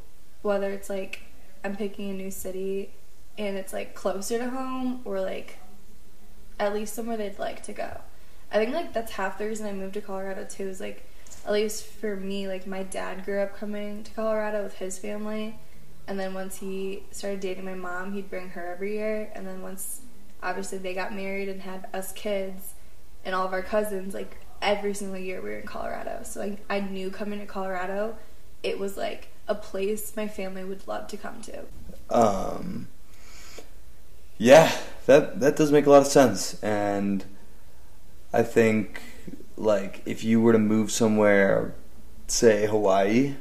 [0.43, 1.21] whether it's like
[1.63, 2.91] i'm picking a new city
[3.39, 5.59] and it's like closer to home or like
[6.59, 8.01] at least somewhere they'd like to go
[8.53, 11.05] i think like that's half the reason i moved to colorado too is like
[11.45, 15.59] at least for me like my dad grew up coming to colorado with his family
[16.07, 19.63] and then once he started dating my mom he'd bring her every year and then
[19.63, 20.01] once
[20.43, 22.75] obviously they got married and had us kids
[23.25, 26.21] and all of our cousins like every single year we were in colorado.
[26.23, 28.17] So like i knew coming to colorado
[28.63, 31.65] it was like a place my family would love to come to.
[32.11, 32.89] Um,
[34.39, 34.75] yeah,
[35.07, 37.25] that that does make a lot of sense, and
[38.33, 39.01] I think
[39.57, 41.75] like if you were to move somewhere,
[42.27, 43.35] say Hawaii,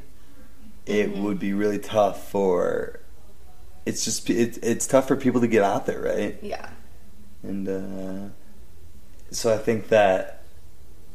[0.86, 1.22] it Mhm.
[1.24, 3.00] would be really tough for.
[3.86, 6.38] It's just it, it's tough for people to get out there, right?
[6.42, 6.70] yeah
[7.42, 8.30] And uh,
[9.32, 10.44] so I think that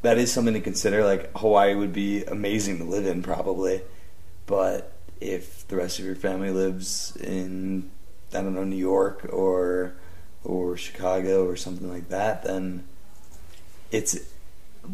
[0.03, 1.05] that is something to consider.
[1.05, 3.83] Like Hawaii would be amazing to live in, probably,
[4.47, 7.91] but if the rest of your family lives in
[8.33, 9.95] I don't know New York or
[10.45, 12.85] or Chicago or something like that, then
[13.91, 14.17] it's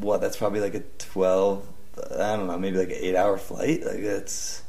[0.00, 1.66] what that's probably like a twelve.
[1.96, 3.84] I don't know, maybe like an eight-hour flight.
[3.84, 4.62] Like that's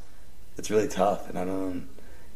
[0.57, 1.89] it's really tough, and I don't.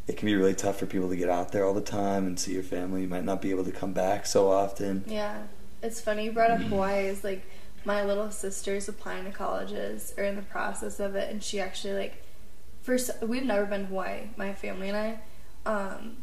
[0.07, 2.39] It can be really tough for people to get out there all the time and
[2.39, 3.01] see your family.
[3.01, 5.03] You might not be able to come back so often.
[5.05, 5.43] Yeah,
[5.83, 7.05] it's funny you brought up Hawaii.
[7.05, 7.43] Is like
[7.85, 11.93] my little sister's applying to colleges or in the process of it, and she actually
[11.93, 12.23] like
[12.81, 16.17] first we've never been to Hawaii, my family and I, um,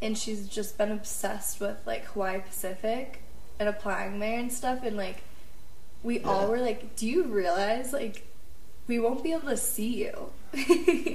[0.00, 3.22] and she's just been obsessed with like Hawaii Pacific
[3.58, 5.24] and applying there and stuff, and like
[6.04, 8.26] we all were like, do you realize like
[8.86, 10.30] we won't be able to see you?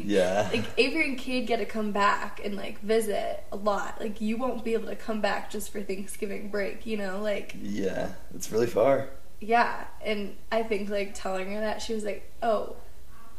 [0.03, 0.49] Yeah.
[0.51, 3.99] like Avery and Cade get to come back and like visit a lot.
[4.01, 7.21] Like you won't be able to come back just for Thanksgiving break, you know?
[7.21, 9.07] Like Yeah, it's really far.
[9.39, 12.75] yeah, and I think like telling her that she was like, "Oh,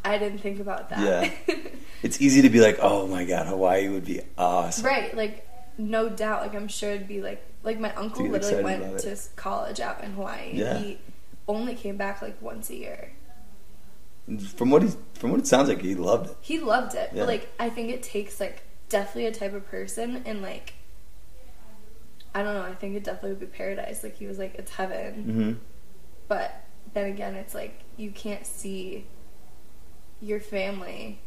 [0.05, 1.01] I didn't think about that.
[1.01, 1.57] Yeah.
[2.03, 4.87] It's easy to be like, oh my god, Hawaii would be awesome.
[4.87, 6.41] right, like no doubt.
[6.43, 10.13] Like I'm sure it'd be like like my uncle literally went to college out in
[10.13, 10.53] Hawaii.
[10.55, 10.79] Yeah.
[10.79, 10.99] He
[11.55, 13.13] only came back like once a year.
[14.55, 16.37] From what he, from what it sounds like, he loved it.
[16.41, 17.11] He loved it.
[17.13, 17.21] Yeah.
[17.23, 20.75] But like I think it takes like definitely a type of person and like
[22.35, 24.03] I don't know, I think it definitely would be paradise.
[24.05, 25.15] Like he was like, it's heaven.
[25.15, 25.53] Mm-hmm.
[26.29, 29.07] But then again it's like you can't see
[30.21, 31.21] your family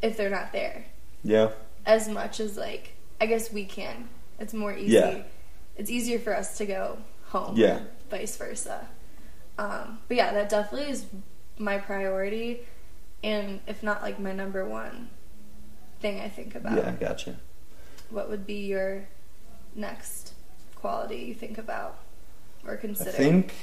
[0.00, 0.86] if they're not there.
[1.22, 1.50] Yeah.
[1.84, 4.08] As much as like I guess we can.
[4.38, 5.22] It's more easy Yeah.
[5.76, 7.56] it's easier for us to go home.
[7.56, 7.80] Yeah.
[8.08, 8.88] Vice versa.
[9.58, 11.06] Um, but yeah, that definitely is
[11.58, 12.60] my priority
[13.24, 15.10] and if not like my number one
[16.00, 16.76] thing I think about.
[16.76, 17.36] Yeah, gotcha.
[18.10, 19.08] What would be your
[19.74, 20.34] next
[20.76, 21.98] quality you think about
[22.64, 23.10] or consider?
[23.10, 23.54] I think,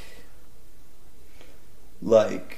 [2.02, 2.58] like,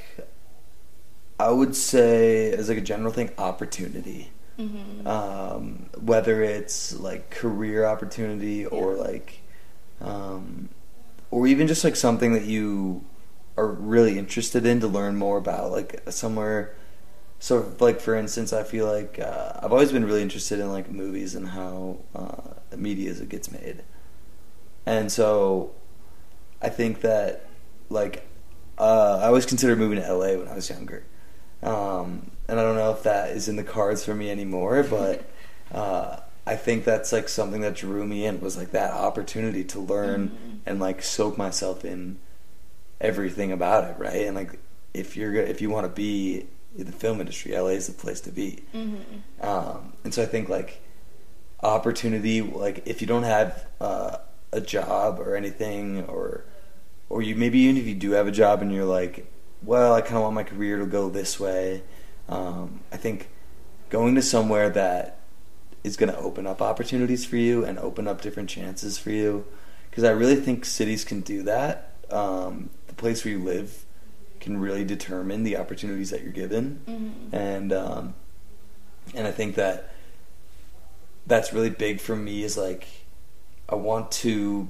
[1.39, 4.31] I would say, as like a general thing, opportunity.
[4.57, 9.01] hmm Um, whether it's like career opportunity or Yeah.
[9.01, 9.39] like,
[10.01, 10.69] um,
[11.29, 13.03] or even just like something that you
[13.57, 16.75] are really interested in to learn more about, like somewhere.
[17.39, 20.89] So, like for instance, I feel like uh, I've always been really interested in like
[20.91, 23.83] movies and how uh, media gets made,
[24.85, 25.71] and so
[26.61, 27.47] I think that
[27.89, 28.27] like
[28.77, 31.03] uh, I always considered moving to LA when I was younger,
[31.61, 35.29] um, and I don't know if that is in the cards for me anymore, but
[35.71, 39.79] uh, I think that's like something that drew me in was like that opportunity to
[39.79, 40.59] learn Mhm.
[40.65, 42.17] and like soak myself in
[42.99, 44.25] everything about it, right?
[44.25, 44.59] And like
[44.93, 46.45] if you're if you want to be
[46.77, 48.63] in the film industry, LA is the place to be.
[48.71, 48.95] hmm
[49.41, 50.81] Um, and so I think like
[51.63, 54.17] opportunity, like if you don't have uh,
[54.51, 56.43] a job or anything, or
[57.09, 59.31] or you maybe even if you do have a job and you're like,
[59.63, 61.83] well, I kind of want my career to go this way.
[62.29, 63.29] Um, I think
[63.89, 65.19] going to somewhere that
[65.83, 69.45] is going to open up opportunities for you and open up different chances for you,
[69.89, 71.93] because I really think cities can do that.
[72.11, 73.85] Um, place where you live
[74.39, 78.13] can really determine the opportunities that you're given hmm and um,
[79.15, 79.93] and I think that
[81.25, 82.87] that's really big for me is like
[83.69, 84.67] I want to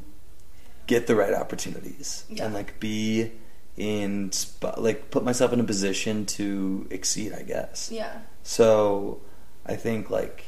[0.87, 2.45] get the right opportunities Yeah.
[2.45, 3.31] and like be
[3.75, 8.19] in spot like put myself in a position to exceed I guess Yeah.
[8.43, 9.21] so
[9.65, 10.45] I think like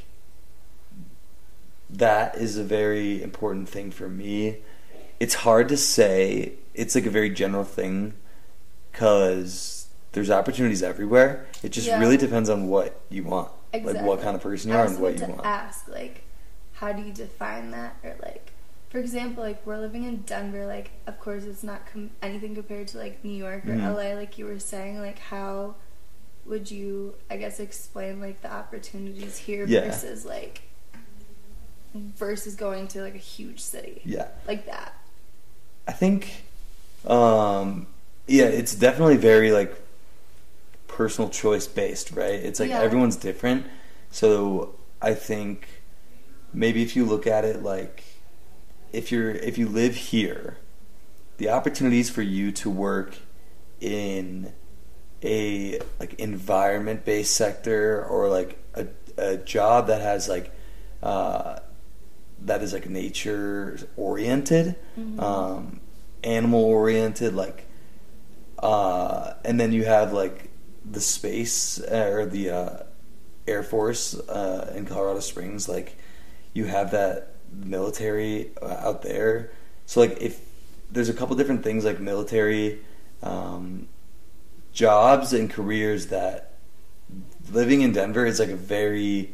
[1.89, 4.58] that is a very important thing for me.
[5.20, 6.54] It's hard to say.
[6.80, 8.13] It's like a very general thing
[8.92, 11.46] because there's opportunities everywhere.
[11.62, 12.00] It just Yeah.
[12.00, 13.94] really depends on what you want, Exactly.
[14.00, 15.46] like what kind of person you are and what you to want.
[15.46, 16.22] ask, like,
[16.74, 17.98] how do you define that?
[18.02, 18.52] Or, like,
[18.89, 20.65] for example, like, we're living in Denver.
[20.65, 23.84] Like, of course, it's not com- anything compared to, like, New York or Mhm.
[23.84, 25.00] LA, like you were saying.
[25.00, 25.76] Like, how
[26.46, 29.82] would you, I guess, explain, like, the opportunities here Yeah.
[29.82, 30.62] versus, like,
[31.94, 34.02] versus going to, like, a huge city?
[34.06, 34.94] Yeah, Like that.
[35.88, 36.44] I think,
[37.06, 37.88] um,
[38.28, 39.76] yeah, it's definitely very like
[40.88, 42.34] personal choice based, right?
[42.40, 42.82] It's like Yeah.
[42.82, 43.66] everyone's different.
[44.12, 45.68] So I think
[46.54, 48.04] maybe if you look at it like
[48.92, 50.58] if you're if you live here,
[51.38, 53.16] the opportunities for you to work
[53.80, 54.52] in
[55.24, 60.52] a like environment based sector or like a, a job that has like
[61.04, 61.60] uh,
[62.42, 65.22] that is like nature oriented Mhm.
[65.22, 65.80] um,
[66.24, 67.66] animal oriented like
[68.60, 70.50] uh, and then you have like
[70.90, 72.84] the space uh, or the uh,
[73.48, 75.96] air force uh, in colorado springs like
[76.54, 79.52] you have that military uh, out there
[79.86, 80.40] so like if
[80.92, 82.80] there's a couple different things like military
[83.24, 83.88] um,
[84.74, 86.54] jobs and careers that
[87.52, 89.32] living in denver is like a very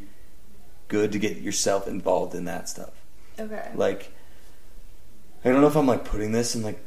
[0.88, 2.92] good to get yourself involved in that stuff
[3.38, 3.70] Okay.
[3.74, 4.12] like
[5.46, 6.84] I don't know if I'm like putting this in like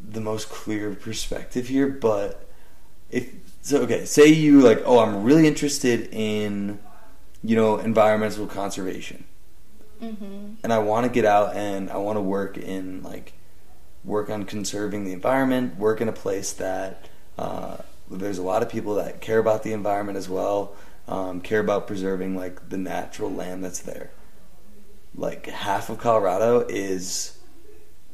[0.00, 2.48] the most clear perspective here, but
[3.10, 6.78] if so okay, say you like, oh, I'm really interested in
[7.42, 9.24] you know, environmental conservation.
[10.00, 10.54] mm-hmm.
[10.62, 13.32] And I want to get out and I want to work in like
[14.04, 17.78] work on conserving the environment, work in a place that uh,
[18.10, 20.74] there's a lot of people that care about the environment as well,
[21.08, 24.10] um, care about preserving like the natural land that's there.
[25.14, 27.38] Like half of Colorado is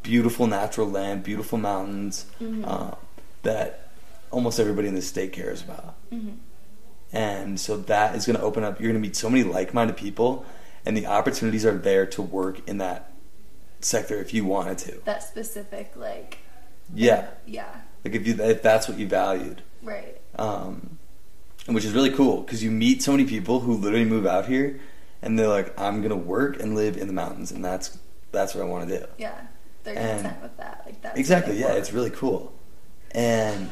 [0.03, 2.65] beautiful natural land, beautiful mountains Mhm.
[2.67, 2.95] uh,
[3.43, 3.89] that
[4.31, 5.95] almost everybody in the state cares about.
[6.13, 6.31] Mm-hmm.
[7.13, 8.79] And so that is going to open up.
[8.81, 10.45] You're going to meet so many like-minded people,
[10.85, 13.11] and the opportunities are there to work in that
[13.81, 14.99] sector if you wanted to.
[15.05, 16.39] That specific, like,
[16.95, 17.69] Yeah, yeah,
[18.05, 19.63] like if you if that's what you valued.
[19.83, 20.17] right.
[20.37, 20.99] Um,
[21.67, 24.79] which is really cool because you meet so many people who literally move out here,
[25.23, 27.99] and they're like, "I'm gonna work and live in the mountains," and that's
[28.33, 29.05] that's what I want to do.
[29.19, 29.35] Yeah,
[29.95, 30.83] they're And- content with that.
[30.87, 31.59] Like that's exactly.
[31.59, 32.53] Yeah, it's really cool,
[33.13, 33.71] and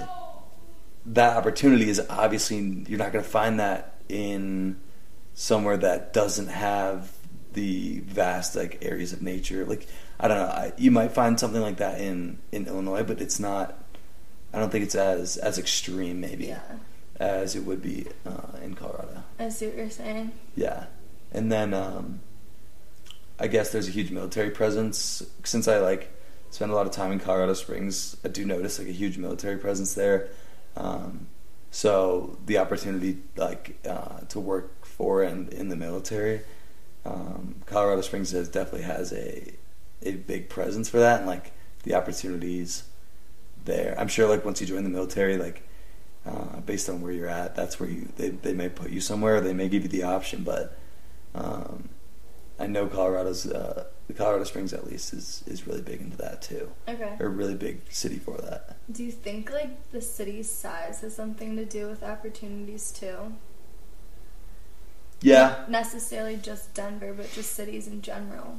[1.06, 4.80] that opportunity is obviously you're not gonna find that in
[5.34, 7.12] somewhere that doesn't have
[7.52, 9.64] the vast like areas of nature.
[9.64, 9.86] Like
[10.18, 13.38] I don't know, I, you might find something like that in in Illinois, but it's
[13.38, 13.82] not.
[14.52, 16.60] I don't think it's as as extreme maybe yeah.
[17.18, 19.22] as it would be uh, in Colorado.
[19.38, 20.32] I see what you're saying.
[20.54, 20.86] Yeah,
[21.32, 22.20] and then um,
[23.38, 26.12] I guess there's a huge military presence since I like
[26.50, 28.16] spend a lot of time in Colorado Springs.
[28.24, 30.28] I do notice like a huge military presence there.
[30.76, 31.26] Um,
[31.70, 36.40] so the opportunity like uh, to work for and in the military,
[37.04, 39.52] um, Colorado Springs has definitely has a
[40.02, 42.84] a big presence for that, and like the opportunities
[43.64, 43.94] there.
[43.98, 45.62] I'm sure like once you join the military, like
[46.24, 49.40] uh, based on where you're at, that's where you they they may put you somewhere.
[49.40, 50.78] They may give you the option, but
[51.34, 51.90] um,
[52.58, 53.84] I know Colorado's uh,
[54.16, 56.70] Colorado Springs at least is is really big into that too.
[56.88, 57.16] Okay.
[57.20, 58.76] Or a really big city for that.
[58.90, 63.34] Do you think like the city's size has something to do with opportunities too?
[65.22, 68.58] Yeah, Not necessarily just Denver, but just cities in general.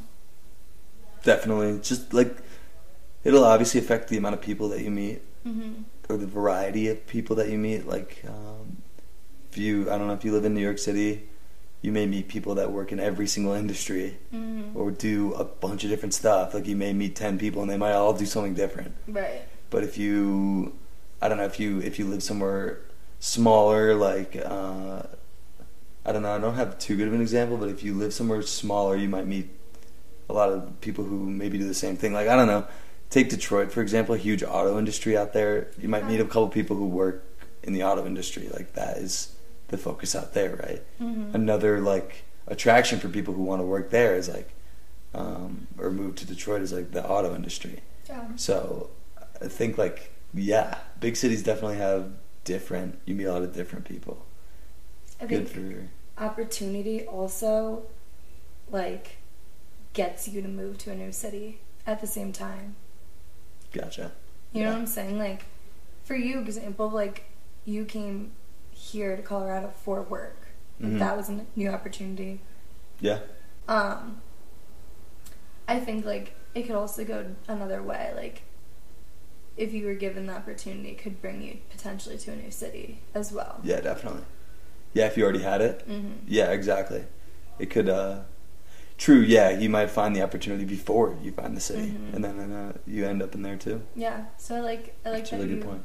[1.24, 1.80] definitely.
[1.82, 2.36] Just like
[3.24, 5.84] it'll obviously affect the amount of people that you meet Mm-hmm.
[6.10, 7.88] or the variety of people that you meet.
[7.88, 8.78] Like um,
[9.50, 11.30] if you, I don't know, if you live in New York City,
[11.82, 14.76] you may meet people that work in every single industry Mm-hmm.
[14.78, 16.54] or do a bunch of different stuff.
[16.54, 18.94] Like you may meet ten people and they might all do something different.
[19.08, 19.42] Right.
[19.70, 20.76] But if you,
[21.22, 22.80] I don't know, if you if you live somewhere
[23.20, 25.04] smaller, like uh,
[26.06, 28.14] I don't know, I don't have too good of an example, but if you live
[28.14, 29.50] somewhere smaller, you might meet
[30.30, 32.14] a lot of people who maybe do the same thing.
[32.14, 32.66] Like I don't know,
[33.10, 35.68] take Detroit for example, a huge auto industry out there.
[35.80, 37.24] You might meet a couple people who work
[37.64, 38.50] in the auto industry.
[38.54, 39.34] Like that is
[39.70, 40.84] the focus out there, right?
[41.02, 41.36] Mm-hmm.
[41.36, 44.50] Another like attraction for people who want to work there is like,
[45.14, 47.82] um, or move to Detroit is like the auto industry.
[48.08, 48.28] Yeah.
[48.36, 48.90] So
[49.42, 52.12] I think like yeah, big cities definitely have
[52.44, 53.00] different.
[53.06, 54.26] You meet a lot of different people.
[55.20, 57.84] I Good think for opportunity also
[58.72, 59.18] like
[59.94, 62.76] gets you to move to a new city at the same time.
[63.72, 64.12] gotcha.
[64.54, 65.18] You know what I'm saying?
[65.20, 65.46] Like
[66.04, 67.26] for you, example, like
[67.66, 68.32] you came
[68.92, 70.48] here to Colorado for work.
[70.80, 71.00] Like Mhm.
[71.00, 72.40] that was a new opportunity.
[73.00, 73.20] Yeah,
[73.68, 74.22] Um
[75.68, 78.12] I think like it could also go another way.
[78.16, 78.44] Like
[79.58, 83.00] if you were given the opportunity, it could bring you potentially to a new city
[83.14, 83.60] as well.
[83.64, 84.22] yeah, definitely.
[84.94, 85.82] Yeah, if you already had it.
[85.88, 87.04] hmm Yeah, exactly.
[87.60, 87.90] It could.
[87.90, 88.22] uh
[88.98, 89.20] True.
[89.20, 92.14] Yeah, you might find the opportunity before you find the city, Mhm.
[92.16, 93.82] and then uh, you end up in there too.
[93.96, 94.26] Yeah.
[94.38, 95.84] So I like I like That's that really you good point.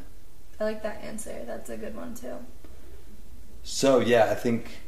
[0.59, 1.43] I like that answer.
[1.47, 2.37] That's a good one too.
[3.63, 4.81] So yeah, I think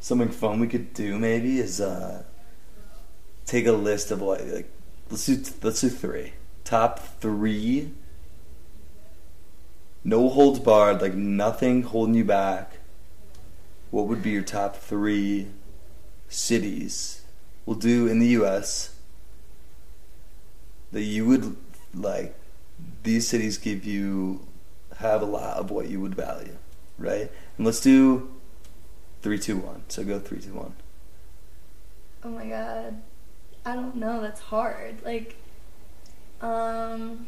[0.00, 2.24] something fun we could do maybe is uh
[3.46, 4.70] take a list of what like
[5.10, 6.32] let's do let's do three.
[6.64, 7.92] Top three
[10.04, 12.78] no holds barred like nothing holding you back.
[13.90, 15.48] What would be your top three
[16.28, 17.22] cities?
[17.64, 18.96] We'll do in the us
[20.90, 21.56] that you would
[21.94, 22.34] like
[23.02, 24.46] these cities give you
[24.98, 26.56] have a lot of what you would value
[26.98, 28.30] right and let's do
[29.22, 30.74] three two one so go three two one
[32.24, 33.02] Oh my god.
[33.66, 35.02] I don't know, that's hard.
[35.04, 35.36] Like
[36.40, 37.26] um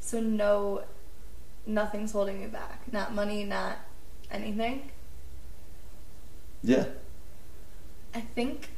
[0.00, 0.82] so no
[1.66, 2.90] nothing's holding me back.
[2.92, 3.78] Not money, not
[4.30, 4.90] anything.
[6.62, 6.86] yeah
[8.14, 8.70] I think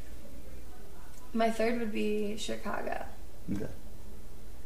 [1.32, 3.04] my third would be Chicago.
[3.52, 3.68] okay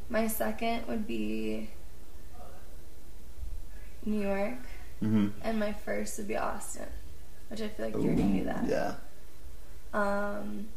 [0.09, 1.69] My second would be
[4.05, 4.59] New York.
[5.03, 5.29] mm-hmm.
[5.43, 6.87] And my first would be Austin.
[7.49, 8.67] Which I feel like you already knew that.
[8.67, 8.95] yeah
[9.93, 10.69] Um,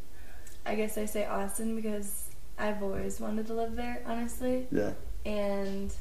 [0.65, 4.67] I guess I say Austin because I've always wanted to live there, honestly.
[4.71, 4.91] yeah
[5.25, 5.93] And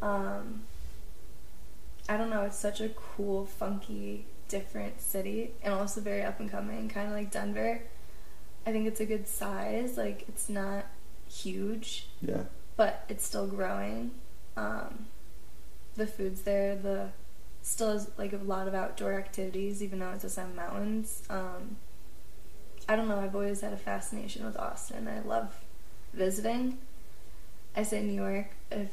[0.00, 0.62] um,
[2.08, 6.50] I don't know, it's such a cool, funky, different city, and also very up and
[6.50, 7.82] coming, kind of like Denver.
[8.66, 9.96] I think it's a good size.
[9.96, 10.84] Like it's not
[11.28, 12.44] huge, yeah
[12.76, 14.12] but it's still growing.
[14.56, 15.06] Um,
[15.96, 16.76] the food's there.
[16.76, 17.08] The
[17.62, 21.22] still has like a lot of outdoor activities, even though it's just on mountains.
[21.30, 21.76] Um,
[22.88, 23.18] I don't know.
[23.20, 25.06] I've always had a fascination with Austin.
[25.08, 25.54] I love
[26.12, 26.78] visiting.
[27.76, 28.48] I say New York.
[28.70, 28.88] If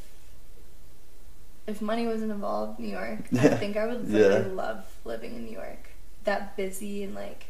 [1.67, 3.19] if money wasn't involved, New York.
[3.33, 4.45] I think I would Yeah.
[4.53, 5.89] love living in New York.
[6.23, 7.45] That busy and like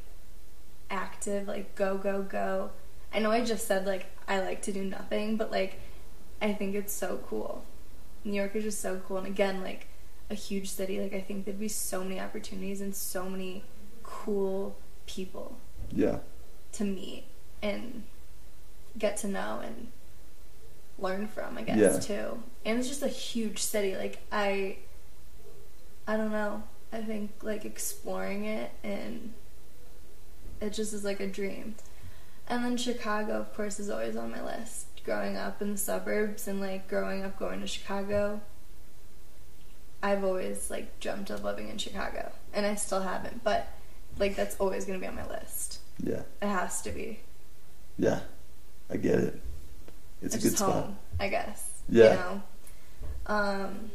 [0.90, 2.72] active, like go go go.
[3.14, 5.80] I know I just said like I like to do nothing, but like
[6.42, 7.64] I think it's so cool.
[8.24, 9.88] New York is just so cool, and again, like
[10.30, 13.64] a huge city, like I think there'd be so many opportunities and so many
[14.04, 14.76] cool
[15.08, 15.58] people
[15.92, 16.20] Yeah.
[16.74, 17.24] to meet
[17.62, 18.04] and
[18.98, 19.88] get to know and
[21.00, 22.00] learn from, I guess, Yeah.
[22.00, 22.44] too.
[22.66, 23.96] And it's just a huge city.
[23.96, 24.78] Like I
[26.08, 26.64] I don't know.
[26.92, 29.34] I think like exploring it and
[30.62, 31.76] it just is like a dream.
[32.48, 34.88] And then Chicago, of course, is always on my list.
[35.10, 38.42] Growing up in the suburbs and like growing up going to Chicago,
[40.04, 43.44] I've always like dreamt of living in Chicago, and I still haven't.
[43.44, 43.68] But
[44.20, 45.80] like that's always gonna be on my list.
[45.98, 46.22] Yeah.
[46.44, 47.22] It has to be.
[47.98, 48.20] Yeah.
[48.88, 49.42] I get it.
[50.22, 50.74] It's, a good spot.
[50.74, 51.68] home, I guess.
[51.90, 52.12] Yeah.
[52.12, 52.44] You know.
[53.26, 53.92] Um.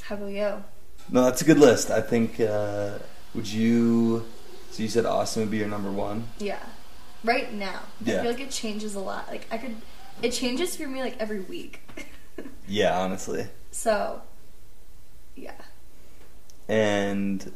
[0.00, 0.64] How about you?
[1.10, 1.90] No, that's a good list.
[1.90, 2.40] I think.
[2.40, 3.00] Uh,
[3.34, 4.24] would you?
[4.70, 6.28] So you said Austin would be your number one.
[6.38, 6.64] Yeah.
[7.22, 8.14] Right now, Yeah.
[8.14, 9.28] I feel like it changes a lot.
[9.28, 9.76] Like I could,
[10.22, 11.80] it changes for me like every week.
[12.68, 13.46] Yeah, honestly.
[13.70, 14.20] so.
[15.36, 15.52] Yeah.
[16.68, 17.52] And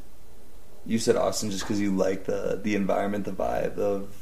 [0.87, 4.15] you said Austin just because you like the the environment, the vibe of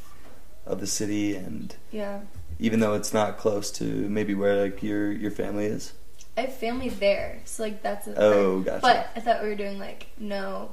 [0.66, 2.20] of the city, and Yeah.
[2.58, 5.92] even though it's not close to maybe where like your your family is.
[6.36, 8.80] I have family there, so like that's a Oh, gotcha.
[8.80, 10.70] But I thought we were doing like no,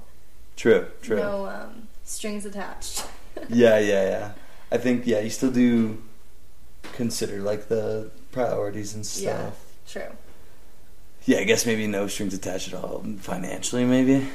[0.55, 0.87] True.
[1.01, 1.17] True.
[1.17, 3.05] no um, strings attached.
[3.49, 4.31] Yeah, yeah, yeah.
[4.71, 6.01] I think yeah, you still do
[6.93, 9.23] consider like the priorities and stuff.
[9.87, 10.01] Yeah.
[10.03, 10.15] True.
[11.25, 14.27] Yeah, I guess maybe no strings attached at all financially, maybe.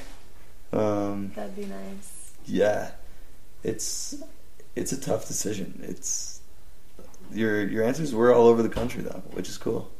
[0.72, 2.32] Um, That'd be nice.
[2.46, 2.92] yeah,
[3.62, 4.16] it's
[4.76, 5.82] it's a tough decision.
[5.86, 6.40] It's
[7.32, 9.90] your your answers were all over the country though, which is cool.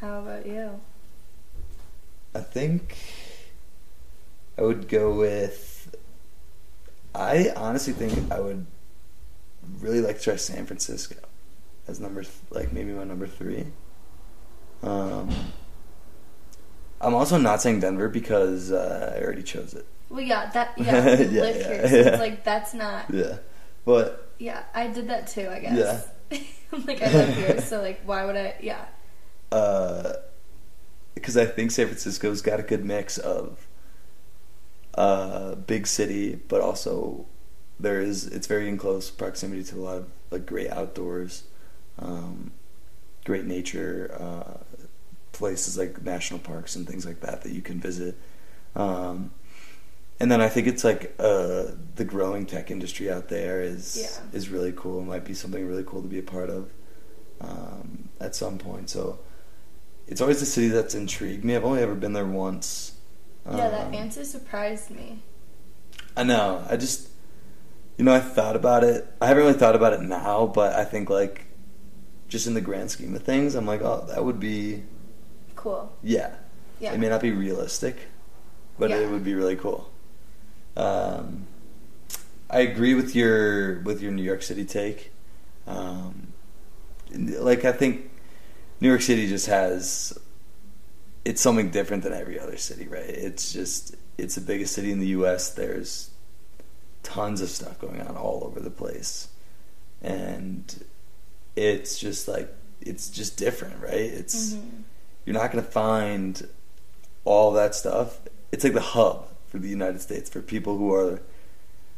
[0.00, 0.80] How about you?
[2.34, 2.96] I think
[4.58, 5.94] I would go with.
[7.14, 8.66] I honestly think I would
[9.80, 11.16] really like to try San Francisco
[11.86, 13.66] as number th- like maybe my number three.
[14.82, 15.30] Um,
[17.00, 19.86] I'm also not saying Denver because uh, I already chose it.
[20.08, 22.02] Well, yeah, that yeah, Yeah, live yeah, here, so yeah.
[22.08, 23.10] it's like that's not.
[23.12, 23.38] Yeah,
[23.84, 25.48] but Yeah, I did that too.
[25.48, 26.08] I guess.
[26.30, 26.38] Yeah.
[26.86, 28.54] like I live here, so like, why would I?
[28.60, 28.84] Yeah.
[29.52, 30.14] Uh,
[31.14, 33.66] because I think San Francisco's got a good mix of
[34.94, 37.26] uh, big city, but also
[37.78, 41.44] there is it's very in close proximity to a lot of like great outdoors,
[41.98, 42.52] um,
[43.24, 44.58] great nature, uh,
[45.32, 48.16] places like national parks and things like that that you can visit.
[48.76, 49.32] Um,
[50.20, 51.66] and then I think it's like uh,
[51.96, 54.38] the growing tech industry out there is Yeah.
[54.38, 55.00] is really cool.
[55.00, 56.70] It might be something really cool to be a part of
[57.40, 58.90] um, at some point.
[58.90, 59.18] So
[60.06, 61.56] it's always a city that's intrigued me.
[61.56, 62.92] I've only ever been there once.
[63.46, 65.22] Yeah, that Um, answer surprised me.
[66.16, 66.64] I know.
[66.68, 67.08] I just,
[67.98, 69.06] you know, I thought about it.
[69.20, 71.46] I haven't really thought about it now, but I think like,
[72.28, 74.82] just in the grand scheme of things, I'm like, oh, that would be,
[75.56, 75.92] Cool.
[76.02, 76.34] yeah.
[76.80, 76.92] Yeah.
[76.92, 77.96] It may not be realistic,
[78.78, 78.98] but Yeah.
[78.98, 79.90] it would be really cool.
[80.76, 81.46] Um,
[82.50, 85.12] I agree with your with your New York City take.
[85.66, 86.32] Um,
[87.14, 88.10] like I think
[88.80, 90.18] New York City just has
[91.24, 93.02] it's something different than every other city, right?
[93.08, 95.48] It's just it's the biggest city in the U.S.
[95.50, 96.10] There's
[97.02, 99.28] tons of stuff going on all over the place,
[100.02, 100.84] and
[101.56, 103.92] it's just like it's just different, right?
[103.94, 104.82] It's Mhm.
[105.24, 106.46] you're not going to find
[107.24, 108.20] all that stuff.
[108.52, 111.20] It's like the hub for the United States for people who are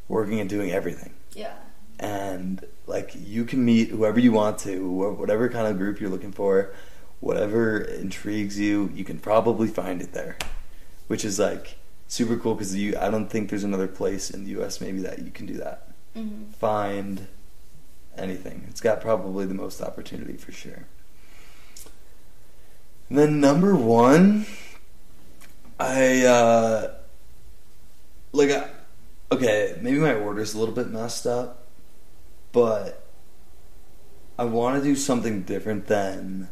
[0.08, 1.12] working and doing everything.
[1.34, 1.54] Yeah.
[1.98, 6.10] And like you can meet whoever you want to, wh- whatever kind of group you're
[6.10, 6.72] looking for,
[7.20, 10.36] whatever intrigues you, you can probably find it there,
[11.08, 12.96] which is like super cool because you.
[12.98, 14.80] I don't think there's another place in the U.S.
[14.80, 15.88] maybe that you can do that.
[16.14, 17.26] hmm Find
[18.18, 18.66] anything.
[18.68, 20.86] It's got probably the most opportunity for sure.
[23.08, 24.46] And then number one,
[25.78, 26.94] I uh
[28.32, 28.68] like I,
[29.32, 31.66] okay, maybe my order's a little bit messed up,
[32.52, 33.06] but
[34.38, 36.48] I want to do something different than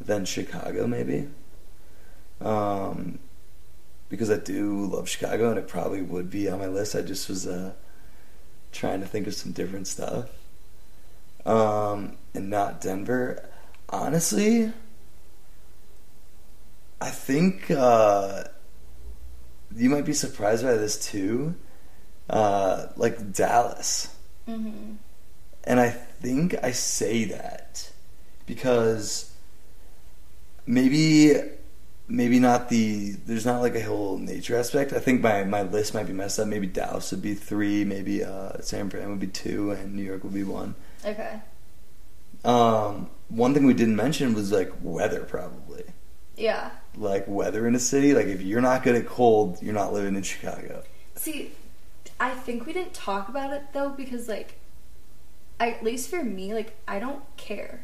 [0.00, 1.28] than Chicago maybe.
[2.40, 3.18] Um
[4.08, 6.94] because I do love Chicago and it probably would be on my list.
[6.94, 7.72] I just was uh
[8.72, 10.28] trying to think of some different stuff.
[11.48, 13.48] Um and not Denver.
[13.88, 14.72] Honestly,
[17.00, 18.44] I think uh,
[19.74, 21.54] you might be surprised by this too.
[22.28, 24.14] Uh, like Dallas.
[24.46, 24.94] hmm
[25.64, 27.90] And I think I say that
[28.46, 29.32] because
[30.66, 31.34] maybe
[32.08, 34.92] maybe not the there's not like a whole nature aspect.
[34.92, 36.48] I think my, my list might be messed up.
[36.48, 40.24] Maybe Dallas would be three, maybe uh, San Fran would be two, and New York
[40.24, 40.74] would be one.
[41.04, 41.40] Okay.
[42.44, 45.84] Um, one thing we didn't mention was like weather, probably.
[46.36, 46.70] Yeah.
[46.96, 48.14] like weather in a city.
[48.14, 50.84] Like if you're not good at cold, you're not living in Chicago.
[51.16, 51.50] See,
[52.20, 54.54] I think we didn't talk about it though because like,
[55.58, 57.80] I, at least for me, like I don't care.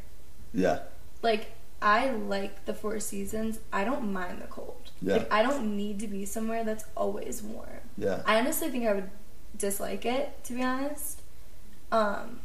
[0.53, 0.81] Yeah.
[1.23, 1.53] Like
[1.83, 3.59] I like the four seasons.
[3.73, 4.91] I don't mind the cold.
[5.03, 5.15] Yeah.
[5.15, 7.69] Like I don't need to be somewhere that's always warm.
[7.99, 8.23] Yeah.
[8.25, 9.11] I honestly think I would
[9.59, 11.23] dislike it, to be honest.
[11.91, 12.41] Um,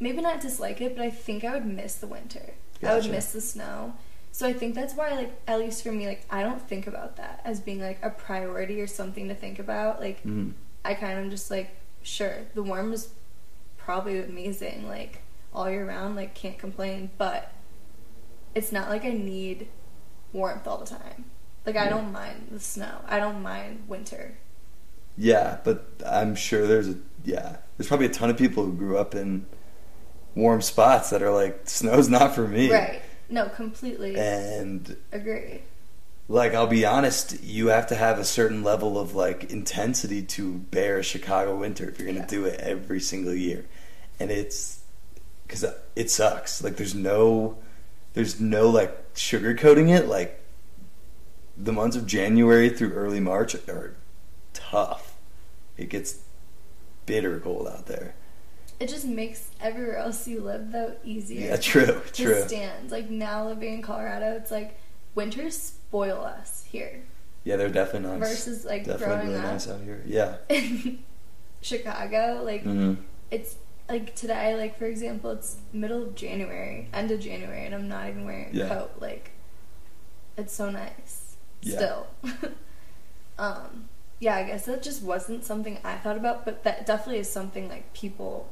[0.00, 2.54] maybe not dislike it, but I think I would miss the winter.
[2.82, 3.94] I would miss the snow.
[4.32, 7.16] So I think that's why, like, at least for me, like, I don't think about
[7.16, 10.00] that as being like a priority or something to think about.
[10.00, 10.52] Like, Mhm.
[10.84, 11.70] I kind of just like,
[12.02, 13.08] sure, the warm is
[13.78, 15.22] probably amazing, like
[15.54, 17.52] all year round, like can't complain, but
[18.54, 19.68] it's not like I need
[20.32, 21.24] warmth all the time.
[21.64, 23.00] Like I don't mind the snow.
[23.08, 24.36] I don't mind winter.
[25.16, 27.56] Yeah, but I'm sure there's a yeah.
[27.76, 29.46] There's probably a ton of people who grew up in
[30.36, 32.70] warm spots that are like snow's not for me.
[32.70, 33.02] Right.
[33.28, 35.62] No, completely And agree.
[36.28, 40.52] like I'll be honest, you have to have a certain level of like intensity to
[40.54, 42.26] bear a Chicago winter if you're going to Yeah.
[42.40, 43.64] do it every single year.
[44.20, 44.80] And it's
[45.48, 45.64] cuz
[45.96, 46.62] it sucks.
[46.62, 47.56] Like there's no
[48.14, 50.40] there's no like sugarcoating it like
[51.56, 53.96] the months of January through early March are
[54.52, 55.14] tough.
[55.78, 56.16] It gets
[57.06, 58.14] bitter cold out there.
[58.78, 61.48] It just makes everywhere else you live though easier.
[61.48, 62.42] Yeah, true, to true.
[62.46, 62.90] stand.
[62.90, 64.78] Like now living in Colorado, it's like
[65.14, 67.02] winters spoil us here
[67.44, 68.28] Yeah, they're definitely nice.
[68.28, 70.02] versus like definitely growing really up nice out here.
[70.06, 70.36] Yeah.
[70.48, 70.98] in
[71.62, 72.42] Chicago.
[72.44, 72.94] Like hmm
[73.30, 73.56] it's
[73.88, 78.08] like today, like for example, it's middle of January, end of January, and I'm not
[78.08, 78.68] even wearing a Yeah.
[78.68, 78.90] coat.
[79.00, 79.30] Like
[80.36, 81.76] it's so nice Yeah.
[81.76, 82.06] still.
[83.38, 83.88] um,
[84.20, 87.68] yeah, I guess that just wasn't something I thought about, but that definitely is something
[87.68, 88.48] like people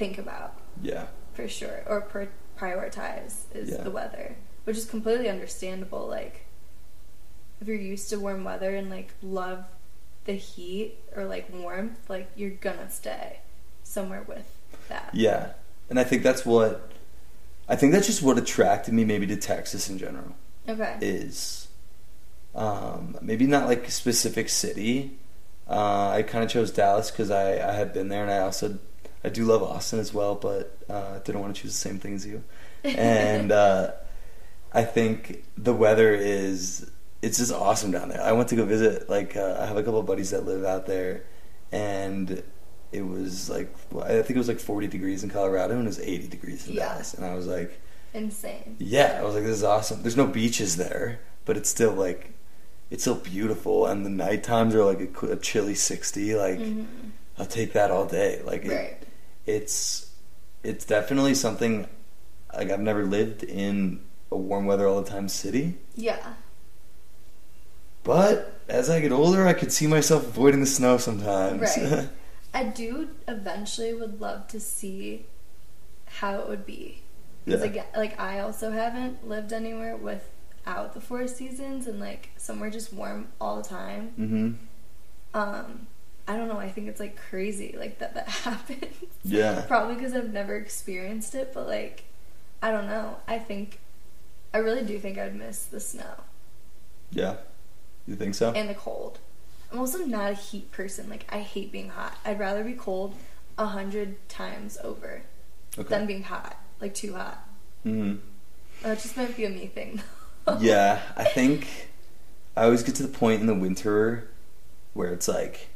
[0.00, 1.06] think about Yeah.
[1.34, 2.24] for sure, or pr-
[2.58, 3.82] prioritize is Yeah.
[3.82, 4.34] the weather,
[4.64, 6.08] which is completely understandable.
[6.08, 6.46] Like
[7.60, 9.64] if you're used to warm weather and like love
[10.24, 13.40] the heat or like warmth, like you're gonna stay
[13.84, 14.46] somewhere with
[14.88, 15.10] that.
[15.12, 15.52] Yeah.
[15.90, 16.90] And I think that's what
[17.68, 20.34] I think that's just what attracted me maybe to Texas in general
[20.68, 20.96] Okay.
[21.00, 21.68] is
[22.54, 25.18] um, maybe not like a specific city.
[25.68, 28.78] Uh, I kind of chose Dallas because I, I had been there and I also
[29.22, 32.14] I do love Austin as well, but uh, didn't want to choose the same thing
[32.14, 32.42] as you.
[32.84, 33.92] And uh,
[34.72, 36.90] I think the weather is
[37.22, 38.22] it's just awesome down there.
[38.22, 40.64] I went to go visit like uh, I have a couple of buddies that live
[40.64, 41.24] out there,
[41.70, 42.42] and
[42.92, 46.00] it was like I think it was like 40 degrees in Colorado and it was
[46.00, 46.88] 80 degrees in Yeah.
[46.88, 47.78] Dallas, and I was like,
[48.14, 48.76] Insane.
[48.78, 50.02] yeah, I was like, this is awesome.
[50.02, 52.32] There's no beaches there, but it's still like
[52.90, 56.34] it's still beautiful, and the night times are like a, a chilly 60.
[56.34, 56.86] Like Mhm.
[57.38, 58.40] I'll take that all day.
[58.44, 58.99] Like it, Right.
[59.50, 60.10] It's
[60.62, 61.88] it's definitely something
[62.54, 65.78] like I've never lived in a warm weather all the time city.
[65.96, 66.34] Yeah.
[68.02, 71.60] But as I get older, I could see myself avoiding the snow sometimes.
[71.76, 72.08] Right.
[72.54, 75.26] I do eventually would love to see
[76.06, 77.02] how it would be.
[77.46, 77.56] yeah.
[77.56, 82.92] Like, like I also haven't lived anywhere without the four seasons and like somewhere just
[82.92, 84.08] warm all the time.
[84.16, 84.52] hmm
[85.34, 85.86] Um,
[86.28, 86.58] I don't know.
[86.58, 88.94] I think it's like crazy like that that happens.
[89.24, 89.62] Yeah.
[89.66, 92.04] Probably because I've never experienced it, but like
[92.62, 93.16] I don't know.
[93.26, 93.78] I think
[94.54, 96.24] I really do think I'd miss the snow
[97.10, 97.36] Yeah.
[98.06, 98.52] You think so?
[98.52, 99.18] and the cold.
[99.72, 101.08] I'm also not a heat person.
[101.08, 102.16] Like I hate being hot.
[102.24, 103.14] I'd rather be cold
[103.58, 105.22] a hundred times over
[105.78, 105.88] okay.
[105.88, 107.46] than being hot, like too hot.
[107.84, 108.16] hmm
[108.82, 110.02] That just might be a me thing.
[110.58, 111.88] yeah, I think
[112.56, 114.28] I always get to the point in the winter
[114.94, 115.68] where it's like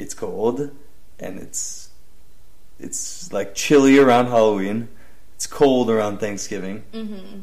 [0.00, 0.70] it's cold
[1.18, 1.90] and it's
[2.78, 4.88] it's like chilly around Halloween.
[5.34, 7.40] It's cold around Thanksgiving, hmm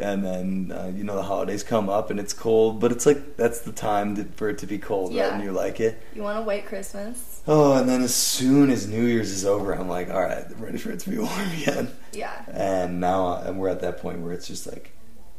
[0.00, 2.80] and then uh, you know the holidays come up and it's cold.
[2.80, 5.32] But it's like that's the time to, for it to be cold, right?
[5.32, 6.00] And you like it.
[6.14, 7.42] You want a white Christmas?
[7.46, 10.62] Oh, and then as soon as New Year's is over, I'm like, all right, I'm
[10.62, 11.90] ready for it to be warm again.
[12.12, 12.44] Yeah.
[12.48, 14.92] And now, and we're at that point where it's just like,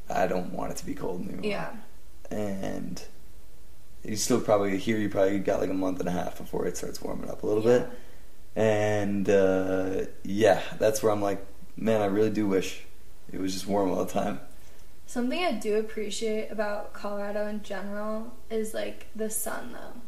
[0.09, 1.43] I don't want it to be cold anymore.
[1.43, 1.69] Yeah.
[2.29, 3.01] And
[4.03, 4.97] you still probably here.
[4.97, 7.47] You probably got like a month and a half before it starts warming up a
[7.47, 7.89] little bit.
[8.55, 11.45] And uh, yeah, that's where I'm like,
[11.77, 12.81] man, I really do wish
[13.31, 14.39] it was just warm all the time.
[15.05, 19.99] Something I do appreciate about Colorado in general is like the sun though.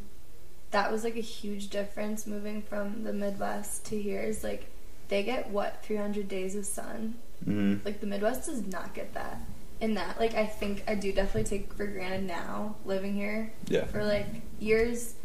[0.72, 4.70] That was like a huge difference moving from the Midwest to here is like
[5.10, 7.16] they get what 300 days of sun.
[7.44, 9.42] hmm Like the Midwest does not get that.
[9.84, 13.84] In that like I think I do definitely take for granted now living here Yeah.
[13.86, 14.28] for like
[14.60, 15.16] years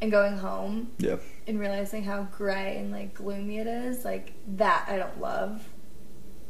[0.00, 1.16] and going home Yeah.
[1.46, 4.02] and realizing how gray and like gloomy it is.
[4.04, 5.68] Like that I don't love.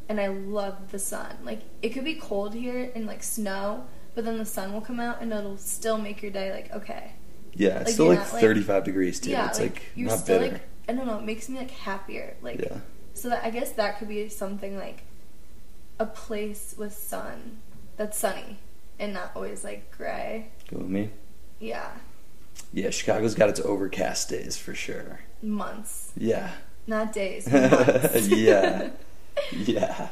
[0.08, 1.34] and I love the sun.
[1.44, 5.00] Like it could be cold here and like snow, but then the sun will come
[5.00, 7.14] out and it'll still make your day like okay.
[7.54, 9.30] Yeah, it's Like, still like not, like- 35 degrees too.
[9.30, 10.52] yeah, it's like, like, you're not still bitter.
[10.52, 12.36] like I don't know, it makes me like happier.
[12.42, 12.78] Like yeah.
[13.14, 15.02] so that I guess that could be something like
[15.98, 17.58] a place with sun
[17.96, 18.58] that's sunny
[18.98, 20.48] and not always like gray.
[20.70, 21.10] Go with me.
[21.60, 21.92] Yeah,
[22.72, 25.20] Yeah, Chicago's got its overcast days for sure.
[25.42, 26.52] months, Yeah.
[26.86, 27.46] not days.
[27.50, 28.28] months.
[28.28, 28.90] yeah.
[29.52, 30.08] Yeah.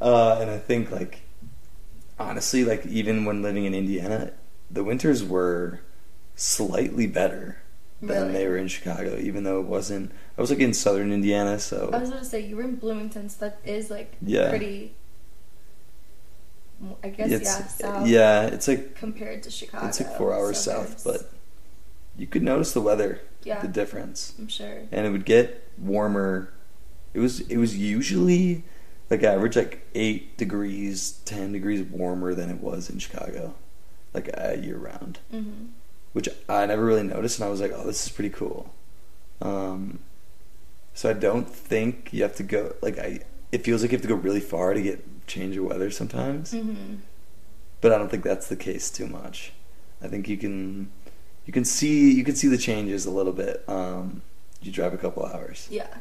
[0.00, 1.22] Uh, and I think like
[2.18, 4.32] honestly, like even when living in Indiana,
[4.70, 5.80] the winters were
[6.36, 7.58] slightly better
[8.00, 8.32] than Really?
[8.32, 11.90] they were in Chicago, even though it wasn't I was like in southern Indiana, so
[11.92, 14.48] I was going to say you were in Bloomington, so that is like Yeah.
[14.50, 14.94] pretty.
[17.04, 19.86] I guess it's yeah, south yeah, it's like compared to Chicago.
[19.86, 21.30] it's like four hours south, but
[22.16, 24.34] you could notice the weather, yeah, the difference.
[24.38, 24.82] I'm sure.
[24.90, 26.52] and it would get warmer.
[27.14, 28.64] It was it was usually
[29.10, 33.54] like average like eight degrees, ten degrees warmer than it was in Chicago,
[34.14, 35.66] like uh, year round, hmm
[36.12, 38.74] which I never really noticed, and I was like, oh, this is pretty cool.
[39.40, 40.00] Um,
[40.94, 43.20] so I don't think you have to go like I.
[43.50, 46.52] It feels like you have to go really far to get change of weather sometimes,
[46.52, 46.96] hmm
[47.80, 49.52] but I don't think that's the case too much.
[50.00, 50.92] I think you can
[51.46, 53.64] you can see you can see the changes a little bit.
[53.66, 54.22] Um,
[54.60, 55.66] you drive a couple hours.
[55.70, 55.92] Yeah.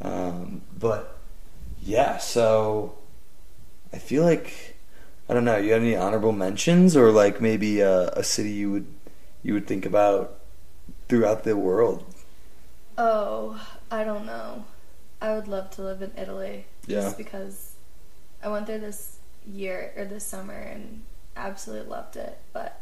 [0.00, 1.18] Um, but
[1.82, 2.96] yeah, so
[3.92, 4.76] I feel like
[5.28, 5.58] I don't know.
[5.58, 8.86] You have any honorable mentions, or like maybe a, a city you would
[9.42, 10.38] you would think about
[11.08, 12.04] throughout the world?
[12.96, 13.60] Oh,
[13.90, 14.64] I don't know.
[15.20, 16.64] I would love to live in Italy.
[16.86, 17.02] Yeah.
[17.02, 17.71] Just because
[18.42, 21.02] I went there this year or this summer and
[21.36, 22.38] absolutely loved it.
[22.52, 22.80] But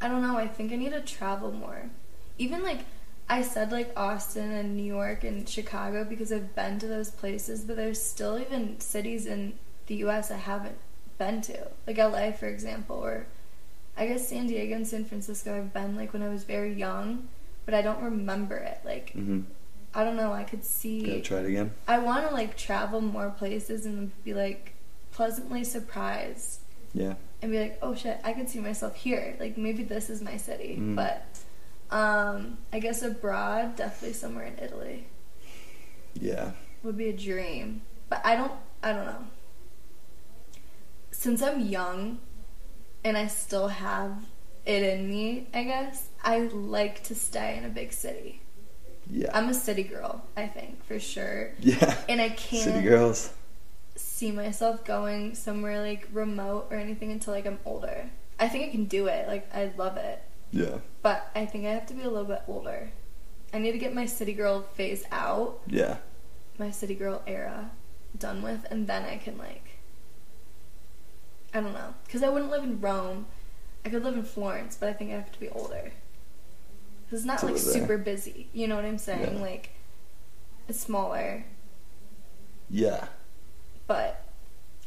[0.00, 0.36] I don't know.
[0.36, 1.90] I think I need to travel more.
[2.38, 2.80] Even like
[3.28, 7.62] I said, like Austin and New York and Chicago because I've been to those places,
[7.62, 9.54] but there's still even cities in
[9.86, 10.30] the U.S.
[10.30, 10.78] I haven't
[11.18, 13.26] been to, like LA, for example, or
[13.96, 15.56] I guess San Diego and San Francisco.
[15.56, 17.28] I've been like when I was very young,
[17.64, 18.80] but I don't remember it.
[18.84, 19.40] Like Mm-hmm.
[19.94, 20.32] I don't know.
[20.32, 21.02] I could see.
[21.02, 21.72] Gotta try it again.
[21.86, 24.74] I want to like travel more places and be like
[25.18, 26.60] pleasantly surprised
[26.94, 27.14] Yeah.
[27.42, 29.36] and be like, oh shit, I could see myself here.
[29.40, 30.76] Like maybe this is my city.
[30.78, 30.94] Mm.
[30.94, 31.26] But
[31.90, 35.08] um, I guess abroad, definitely somewhere in Italy
[36.14, 36.52] Yeah.
[36.84, 37.82] would be a dream.
[38.08, 38.52] But I don't.
[38.80, 39.24] I don't know.
[41.10, 42.20] Since I'm young,
[43.02, 44.12] and I still have
[44.64, 46.38] it in me, I guess I
[46.76, 48.40] like to stay in a big city.
[49.10, 49.30] Yeah.
[49.34, 51.52] I'm a city girl, I think for sure.
[51.58, 51.96] yeah.
[52.08, 53.32] And I can't City girls.
[53.98, 58.10] See myself going somewhere like remote or anything until like I'm older.
[58.38, 59.26] I think I can do it.
[59.28, 60.22] Like I love it.
[60.52, 60.78] Yeah.
[61.02, 62.90] But I think I have to be a little bit older.
[63.52, 65.96] I need to get my city girl phase out, Yeah.
[66.58, 67.70] my city girl era
[68.18, 69.64] done with, and then I can like
[71.54, 71.94] I don't know.
[72.10, 73.26] Cuz I wouldn't live in Rome.
[73.84, 75.92] I could live in Florence, but I think I have to be older.
[77.08, 77.72] 'Cause it's not To like live there.
[77.72, 78.48] super busy.
[78.52, 79.36] You know what I'm saying?
[79.36, 79.40] Yeah.
[79.40, 79.70] Like
[80.68, 81.44] it's smaller,
[82.70, 83.08] Yeah.
[83.88, 84.22] But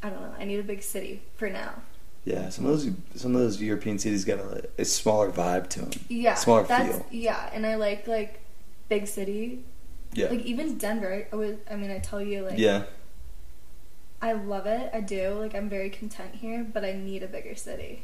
[0.01, 0.33] I don't know.
[0.39, 1.83] I need a big city for now.
[2.25, 2.49] Yeah.
[2.49, 5.91] Some of those some of those European cities got a, a smaller vibe to them.
[6.07, 7.05] Yeah, Smaller that's, feel.
[7.11, 8.39] Yeah, and I like like
[8.89, 9.65] big city.
[10.13, 10.27] Yeah.
[10.29, 11.27] Like even Denver.
[11.31, 11.57] I was.
[11.69, 12.83] I mean, I tell you, like, yeah.
[14.21, 14.91] I love it.
[14.93, 15.33] I do.
[15.33, 18.03] Like, I'm very content here, but I need a bigger city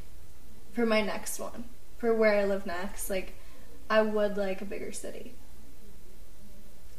[0.73, 1.65] for my next one.
[1.99, 3.33] For where I live next, like,
[3.89, 5.33] I would like a bigger city.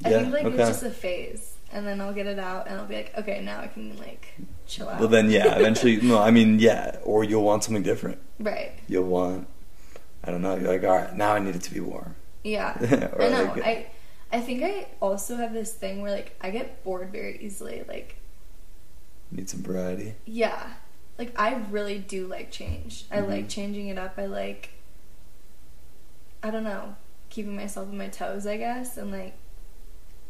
[0.04, 0.58] I Yeah, think like okay.
[0.58, 3.40] it's just a phase, and then I'll get it out, and I'll be like, okay,
[3.42, 4.28] now I can like
[4.66, 4.98] chill out.
[5.00, 5.54] Well then, yeah.
[5.58, 6.18] Eventually, no.
[6.18, 6.98] I mean, yeah.
[7.04, 8.18] Or you'll want something different.
[8.40, 8.72] right?
[8.88, 9.46] You'll want.
[10.24, 10.56] I don't know.
[10.56, 12.14] You're like, all right, now I need it to be warm.
[12.44, 12.76] Yeah.
[13.18, 13.44] I know.
[13.54, 13.86] like- I
[14.30, 17.84] I think I also have this thing where like I get bored very easily.
[17.88, 18.16] Like
[19.30, 20.14] Need some variety.
[20.26, 20.74] yeah.
[21.18, 23.06] Like I really do like change.
[23.10, 23.28] I Mhm.
[23.28, 24.14] like changing it up.
[24.18, 24.70] I like
[26.42, 26.94] I don't know,
[27.30, 29.34] keeping myself on my toes, I guess, and like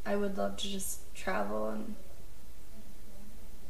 [0.09, 1.95] I would love to just travel and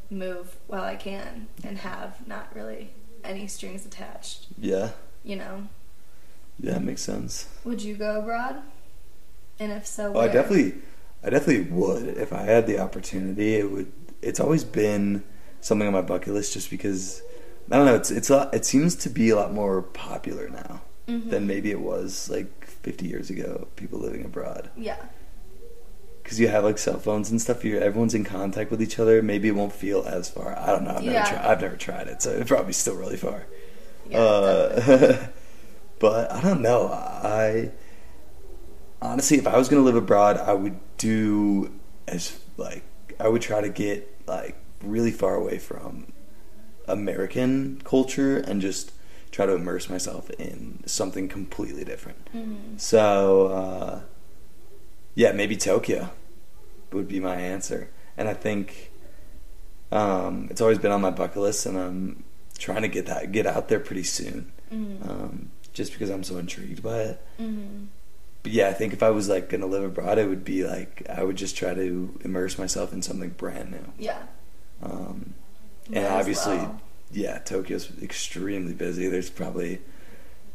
[0.08, 2.90] move while I can and have not really
[3.24, 4.90] any strings attached, Yeah.
[5.24, 5.68] you know.
[6.60, 7.48] Yeah, it makes sense.
[7.64, 8.62] Would you go abroad?
[9.58, 10.74] And if so, Well, I definitely,
[11.24, 13.56] I definitely would if I had the opportunity.
[13.56, 13.92] It would.
[14.22, 15.24] It's always been
[15.60, 17.20] something on my bucket list, just because
[17.70, 17.96] I don't know.
[17.96, 21.30] It's it's a, it seems to be a lot more popular now Mhm.
[21.30, 23.66] than maybe it was like 50 years ago.
[23.74, 24.96] People living abroad Yeah.
[26.28, 27.64] Because you have like cell phones and stuff.
[27.64, 29.22] You're everyone's in contact with each other.
[29.22, 30.54] Maybe it won't feel as far.
[30.58, 30.90] I don't know.
[30.90, 31.24] I've never Yeah.
[31.24, 31.46] tried.
[31.46, 33.46] I've never tried it, so it's probably still really far.
[34.10, 34.18] Yeah.
[34.18, 35.26] Uh,
[35.98, 36.88] but I don't know.
[36.92, 37.70] I
[39.00, 41.72] honestly, if I was gonna live abroad, I would do
[42.06, 42.84] as like
[43.18, 46.12] I would try to get like really far away from
[46.86, 48.92] American culture and just
[49.30, 52.28] try to immerse myself in something completely different.
[52.34, 52.78] Mhm.
[52.78, 54.00] So, uh,
[55.18, 56.10] yeah, maybe Tokyo
[56.92, 57.90] would be my answer.
[58.16, 58.92] And I think
[59.90, 62.22] um, it's always been on my bucket list, and I'm
[62.58, 65.08] trying to get that get out there pretty soon, Mhm.
[65.08, 67.20] um, just because I'm so intrigued by it.
[67.40, 67.86] Mhm.
[68.42, 71.02] But yeah, I think if I was like gonna live abroad, it would be like
[71.08, 73.92] I would just try to immerse myself in something brand new.
[73.98, 74.22] Yeah.
[74.82, 75.34] Um,
[75.92, 76.80] and obviously, well.
[77.10, 79.08] yeah, Tokyo's extremely busy.
[79.08, 79.80] There's probably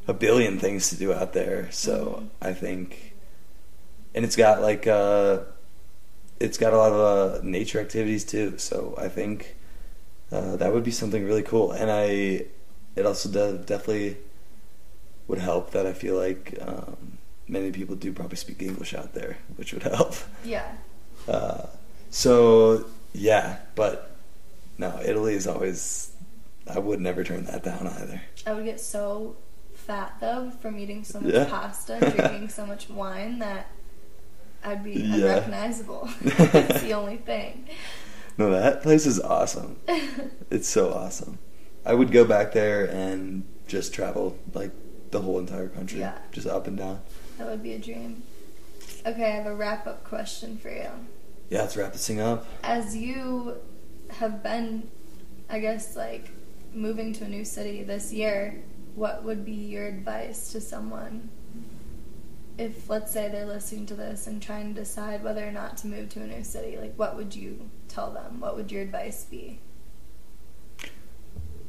[0.08, 1.70] a billion things to do out there.
[1.72, 2.30] So Mhm.
[2.42, 3.13] I think,
[4.16, 5.40] and it's got like uh,
[6.40, 8.58] it's got a lot of uh, nature activities too.
[8.58, 9.56] So I think
[10.32, 11.72] uh, that would be something really cool.
[11.72, 12.46] And I,
[12.96, 14.18] it also de- definitely
[15.28, 19.38] would help that I feel like um, many people do probably speak English out there,
[19.56, 20.16] which would help.
[20.44, 20.70] Yeah.
[21.28, 21.68] Uh,
[22.10, 24.16] so yeah, but
[24.78, 26.10] no, Italy is always.
[26.66, 28.22] I would never turn that down either.
[28.48, 29.36] I would get so
[29.74, 31.46] fat though from eating so much Yeah.
[31.46, 33.68] pasta and drinking so much wine that
[34.64, 35.16] I'd be Yeah.
[35.38, 36.10] unrecognizable.
[36.24, 37.68] it's the only thing.
[38.38, 39.78] No, that place is awesome.
[40.50, 41.40] It's so awesome.
[41.86, 44.72] I would go back there and just travel like
[45.12, 46.18] the whole entire country, Yeah.
[46.32, 47.02] just up and down.
[47.38, 48.24] That would be a dream.
[49.06, 50.90] Okay, I have a wrap up question for you.
[51.50, 52.46] Yeah, let's wrap this thing up.
[52.64, 53.58] As you
[54.10, 54.90] have been,
[55.50, 56.30] I guess, like
[56.74, 58.64] moving to a new city this year,
[58.96, 61.30] what would be your advice to someone
[62.58, 65.88] if, let's say, they're listening to this and trying to decide whether or not to
[65.88, 66.78] move to a new city?
[66.78, 68.40] Like, what would you tell them?
[68.40, 69.60] What would your advice be?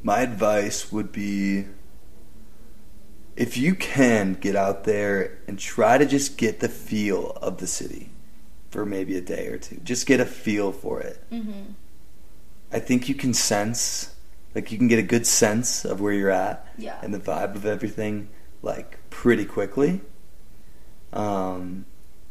[0.03, 1.67] My advice would be
[3.37, 7.67] if you can get out there and try to just get the feel of the
[7.67, 8.11] city
[8.71, 9.81] for maybe a day or two.
[9.83, 11.25] Just get a feel for it.
[11.33, 11.73] Mm-hmm.
[12.73, 14.15] I think you can sense,
[14.55, 16.99] like you can get a good sense of where you're at Yeah.
[17.03, 18.29] and the vibe of everything,
[18.63, 20.01] like pretty quickly.
[21.15, 21.87] Um,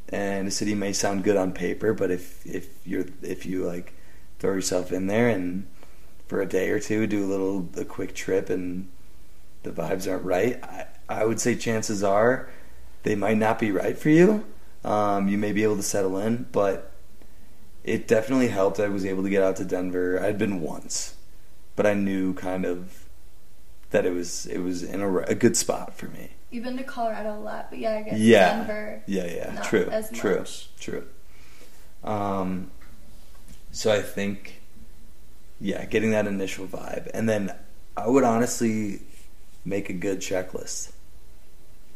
[0.09, 3.93] and a city may sound good on paper, but if if you're if you like
[4.39, 5.65] throw yourself in there and
[6.27, 8.89] for a day or two do a little a quick trip and
[9.63, 12.49] the vibes aren't right, I, I would say chances are
[13.03, 14.45] they might not be right for you.
[14.83, 16.91] Um, you may be able to settle in, but
[17.83, 18.79] it definitely helped.
[18.79, 20.21] I was able to get out to Denver.
[20.21, 21.15] I'd been once,
[21.77, 23.05] but I knew kind of
[23.91, 26.31] that it was it was in a, a good spot for me.
[26.53, 28.57] You've been to Colorado a lot, but yeah, I guess Yeah.
[28.57, 29.01] Denver.
[29.07, 30.69] Yeah, yeah, true, true, much.
[30.79, 31.03] true.
[32.03, 32.69] Um,
[33.71, 34.61] so I think,
[35.59, 37.55] yeah, getting that initial vibe, and then
[37.97, 39.01] I would honestly
[39.65, 40.91] make a good checklist.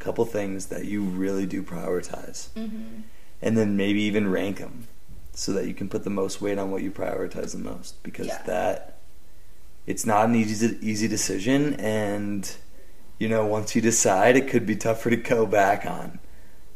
[0.00, 3.02] A couple things that you really do prioritize, Mm-hmm.
[3.40, 4.88] and then maybe even rank them,
[5.34, 8.02] so that you can put the most weight on what you prioritize the most.
[8.02, 8.42] Because Yeah.
[8.46, 8.98] that,
[9.86, 12.50] it's not an easy easy decision, and
[13.18, 16.18] you know once you decide, it could be tougher to go back on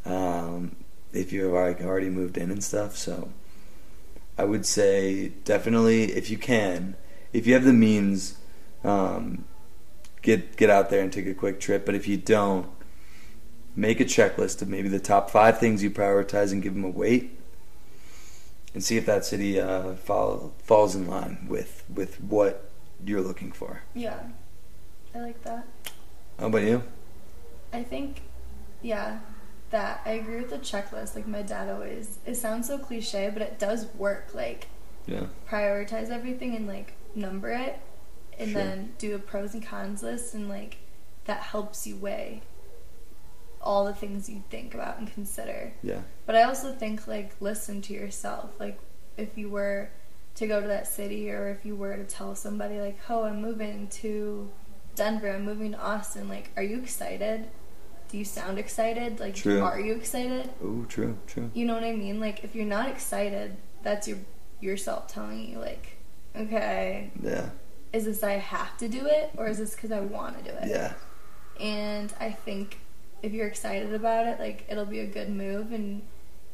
[0.05, 0.75] um,
[1.11, 2.97] if you have already moved in and stuff.
[2.97, 3.29] So
[4.37, 6.95] I would say definitely if you can,
[7.31, 8.37] if you have the means,
[8.83, 9.45] um,
[10.21, 11.85] get get out there and take a quick trip.
[11.85, 12.67] But if you don't,
[13.75, 16.89] make a checklist of maybe the top five things you prioritize and give them a
[16.89, 17.39] weight,
[18.73, 22.69] and see if that city uh, fall, falls in line with with what
[23.05, 23.81] you're looking for.
[23.93, 24.19] Yeah,
[25.13, 25.67] I like that.
[26.43, 26.83] How about you?
[27.71, 28.19] I think,
[28.81, 29.19] yeah,
[29.69, 31.15] that I agree with the checklist.
[31.15, 34.31] Like my dad always, it sounds so cliche, but it does work.
[34.33, 34.67] Like
[35.05, 35.27] Yeah.
[35.49, 37.79] prioritize everything and like number it,
[38.37, 38.61] and Sure.
[38.61, 40.79] then do a pros and cons list, and like
[41.23, 42.41] that helps you weigh
[43.61, 45.71] all the things you think about and consider.
[45.81, 46.01] Yeah.
[46.25, 48.51] But I also think like listen to yourself.
[48.59, 48.77] Like
[49.15, 49.91] if you were
[50.35, 53.41] to go to that city or if you were to tell somebody like, "Oh, I'm
[53.41, 54.51] moving to
[54.95, 55.29] Denver.
[55.31, 57.47] I'm moving to Austin." Like, are you excited?
[58.09, 59.19] Do you sound excited?
[59.19, 59.61] Like, True.
[59.61, 60.49] are you excited?
[60.63, 61.49] Oh, true, true.
[61.53, 62.19] You know what I mean?
[62.19, 64.17] Like if you're not excited, that's your
[64.61, 65.97] yourself telling you like,
[66.35, 67.49] "Okay, Yeah.
[67.91, 70.55] is this I have to do it or is this cuz I want to do
[70.57, 70.93] it?" Yeah.
[71.59, 72.77] And I think
[73.21, 76.01] if you're excited about it, like it'll be a good move and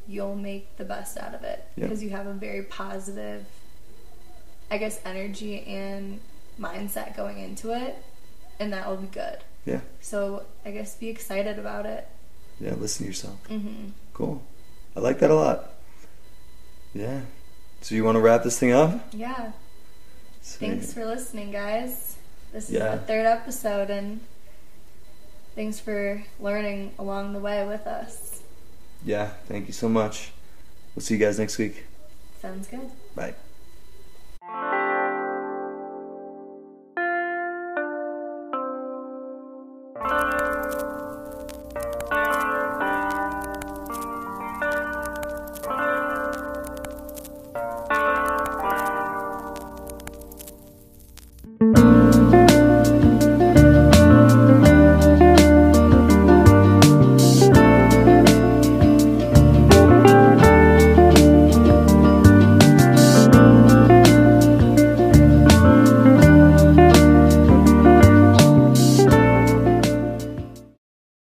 [0.08, 1.84] you'll make the best out of it Yeah.
[1.84, 3.44] because you have a very positive,
[4.70, 6.20] I guess, energy and
[6.58, 7.96] mindset going into it,
[8.60, 9.38] and that will be good.
[9.64, 9.80] Yeah.
[10.00, 12.06] So I guess be excited about it.
[12.60, 12.74] Yeah.
[12.74, 13.44] Listen to yourself.
[13.48, 14.42] hmm Cool.
[14.94, 15.70] I like that a lot.
[16.94, 17.22] Yeah.
[17.80, 19.12] So you want to wrap this thing up?
[19.12, 19.52] Yeah.
[20.42, 20.68] Sweet.
[20.68, 22.16] Thanks for listening, guys.
[22.52, 22.96] This is Yeah.
[22.96, 24.20] the third episode, and
[25.54, 28.42] thanks for learning along the way with us.
[29.04, 29.30] Yeah.
[29.48, 30.32] Thank you so much.
[30.94, 31.84] We'll see you guys next week.
[32.42, 32.90] Sounds good.
[33.14, 33.34] Bye.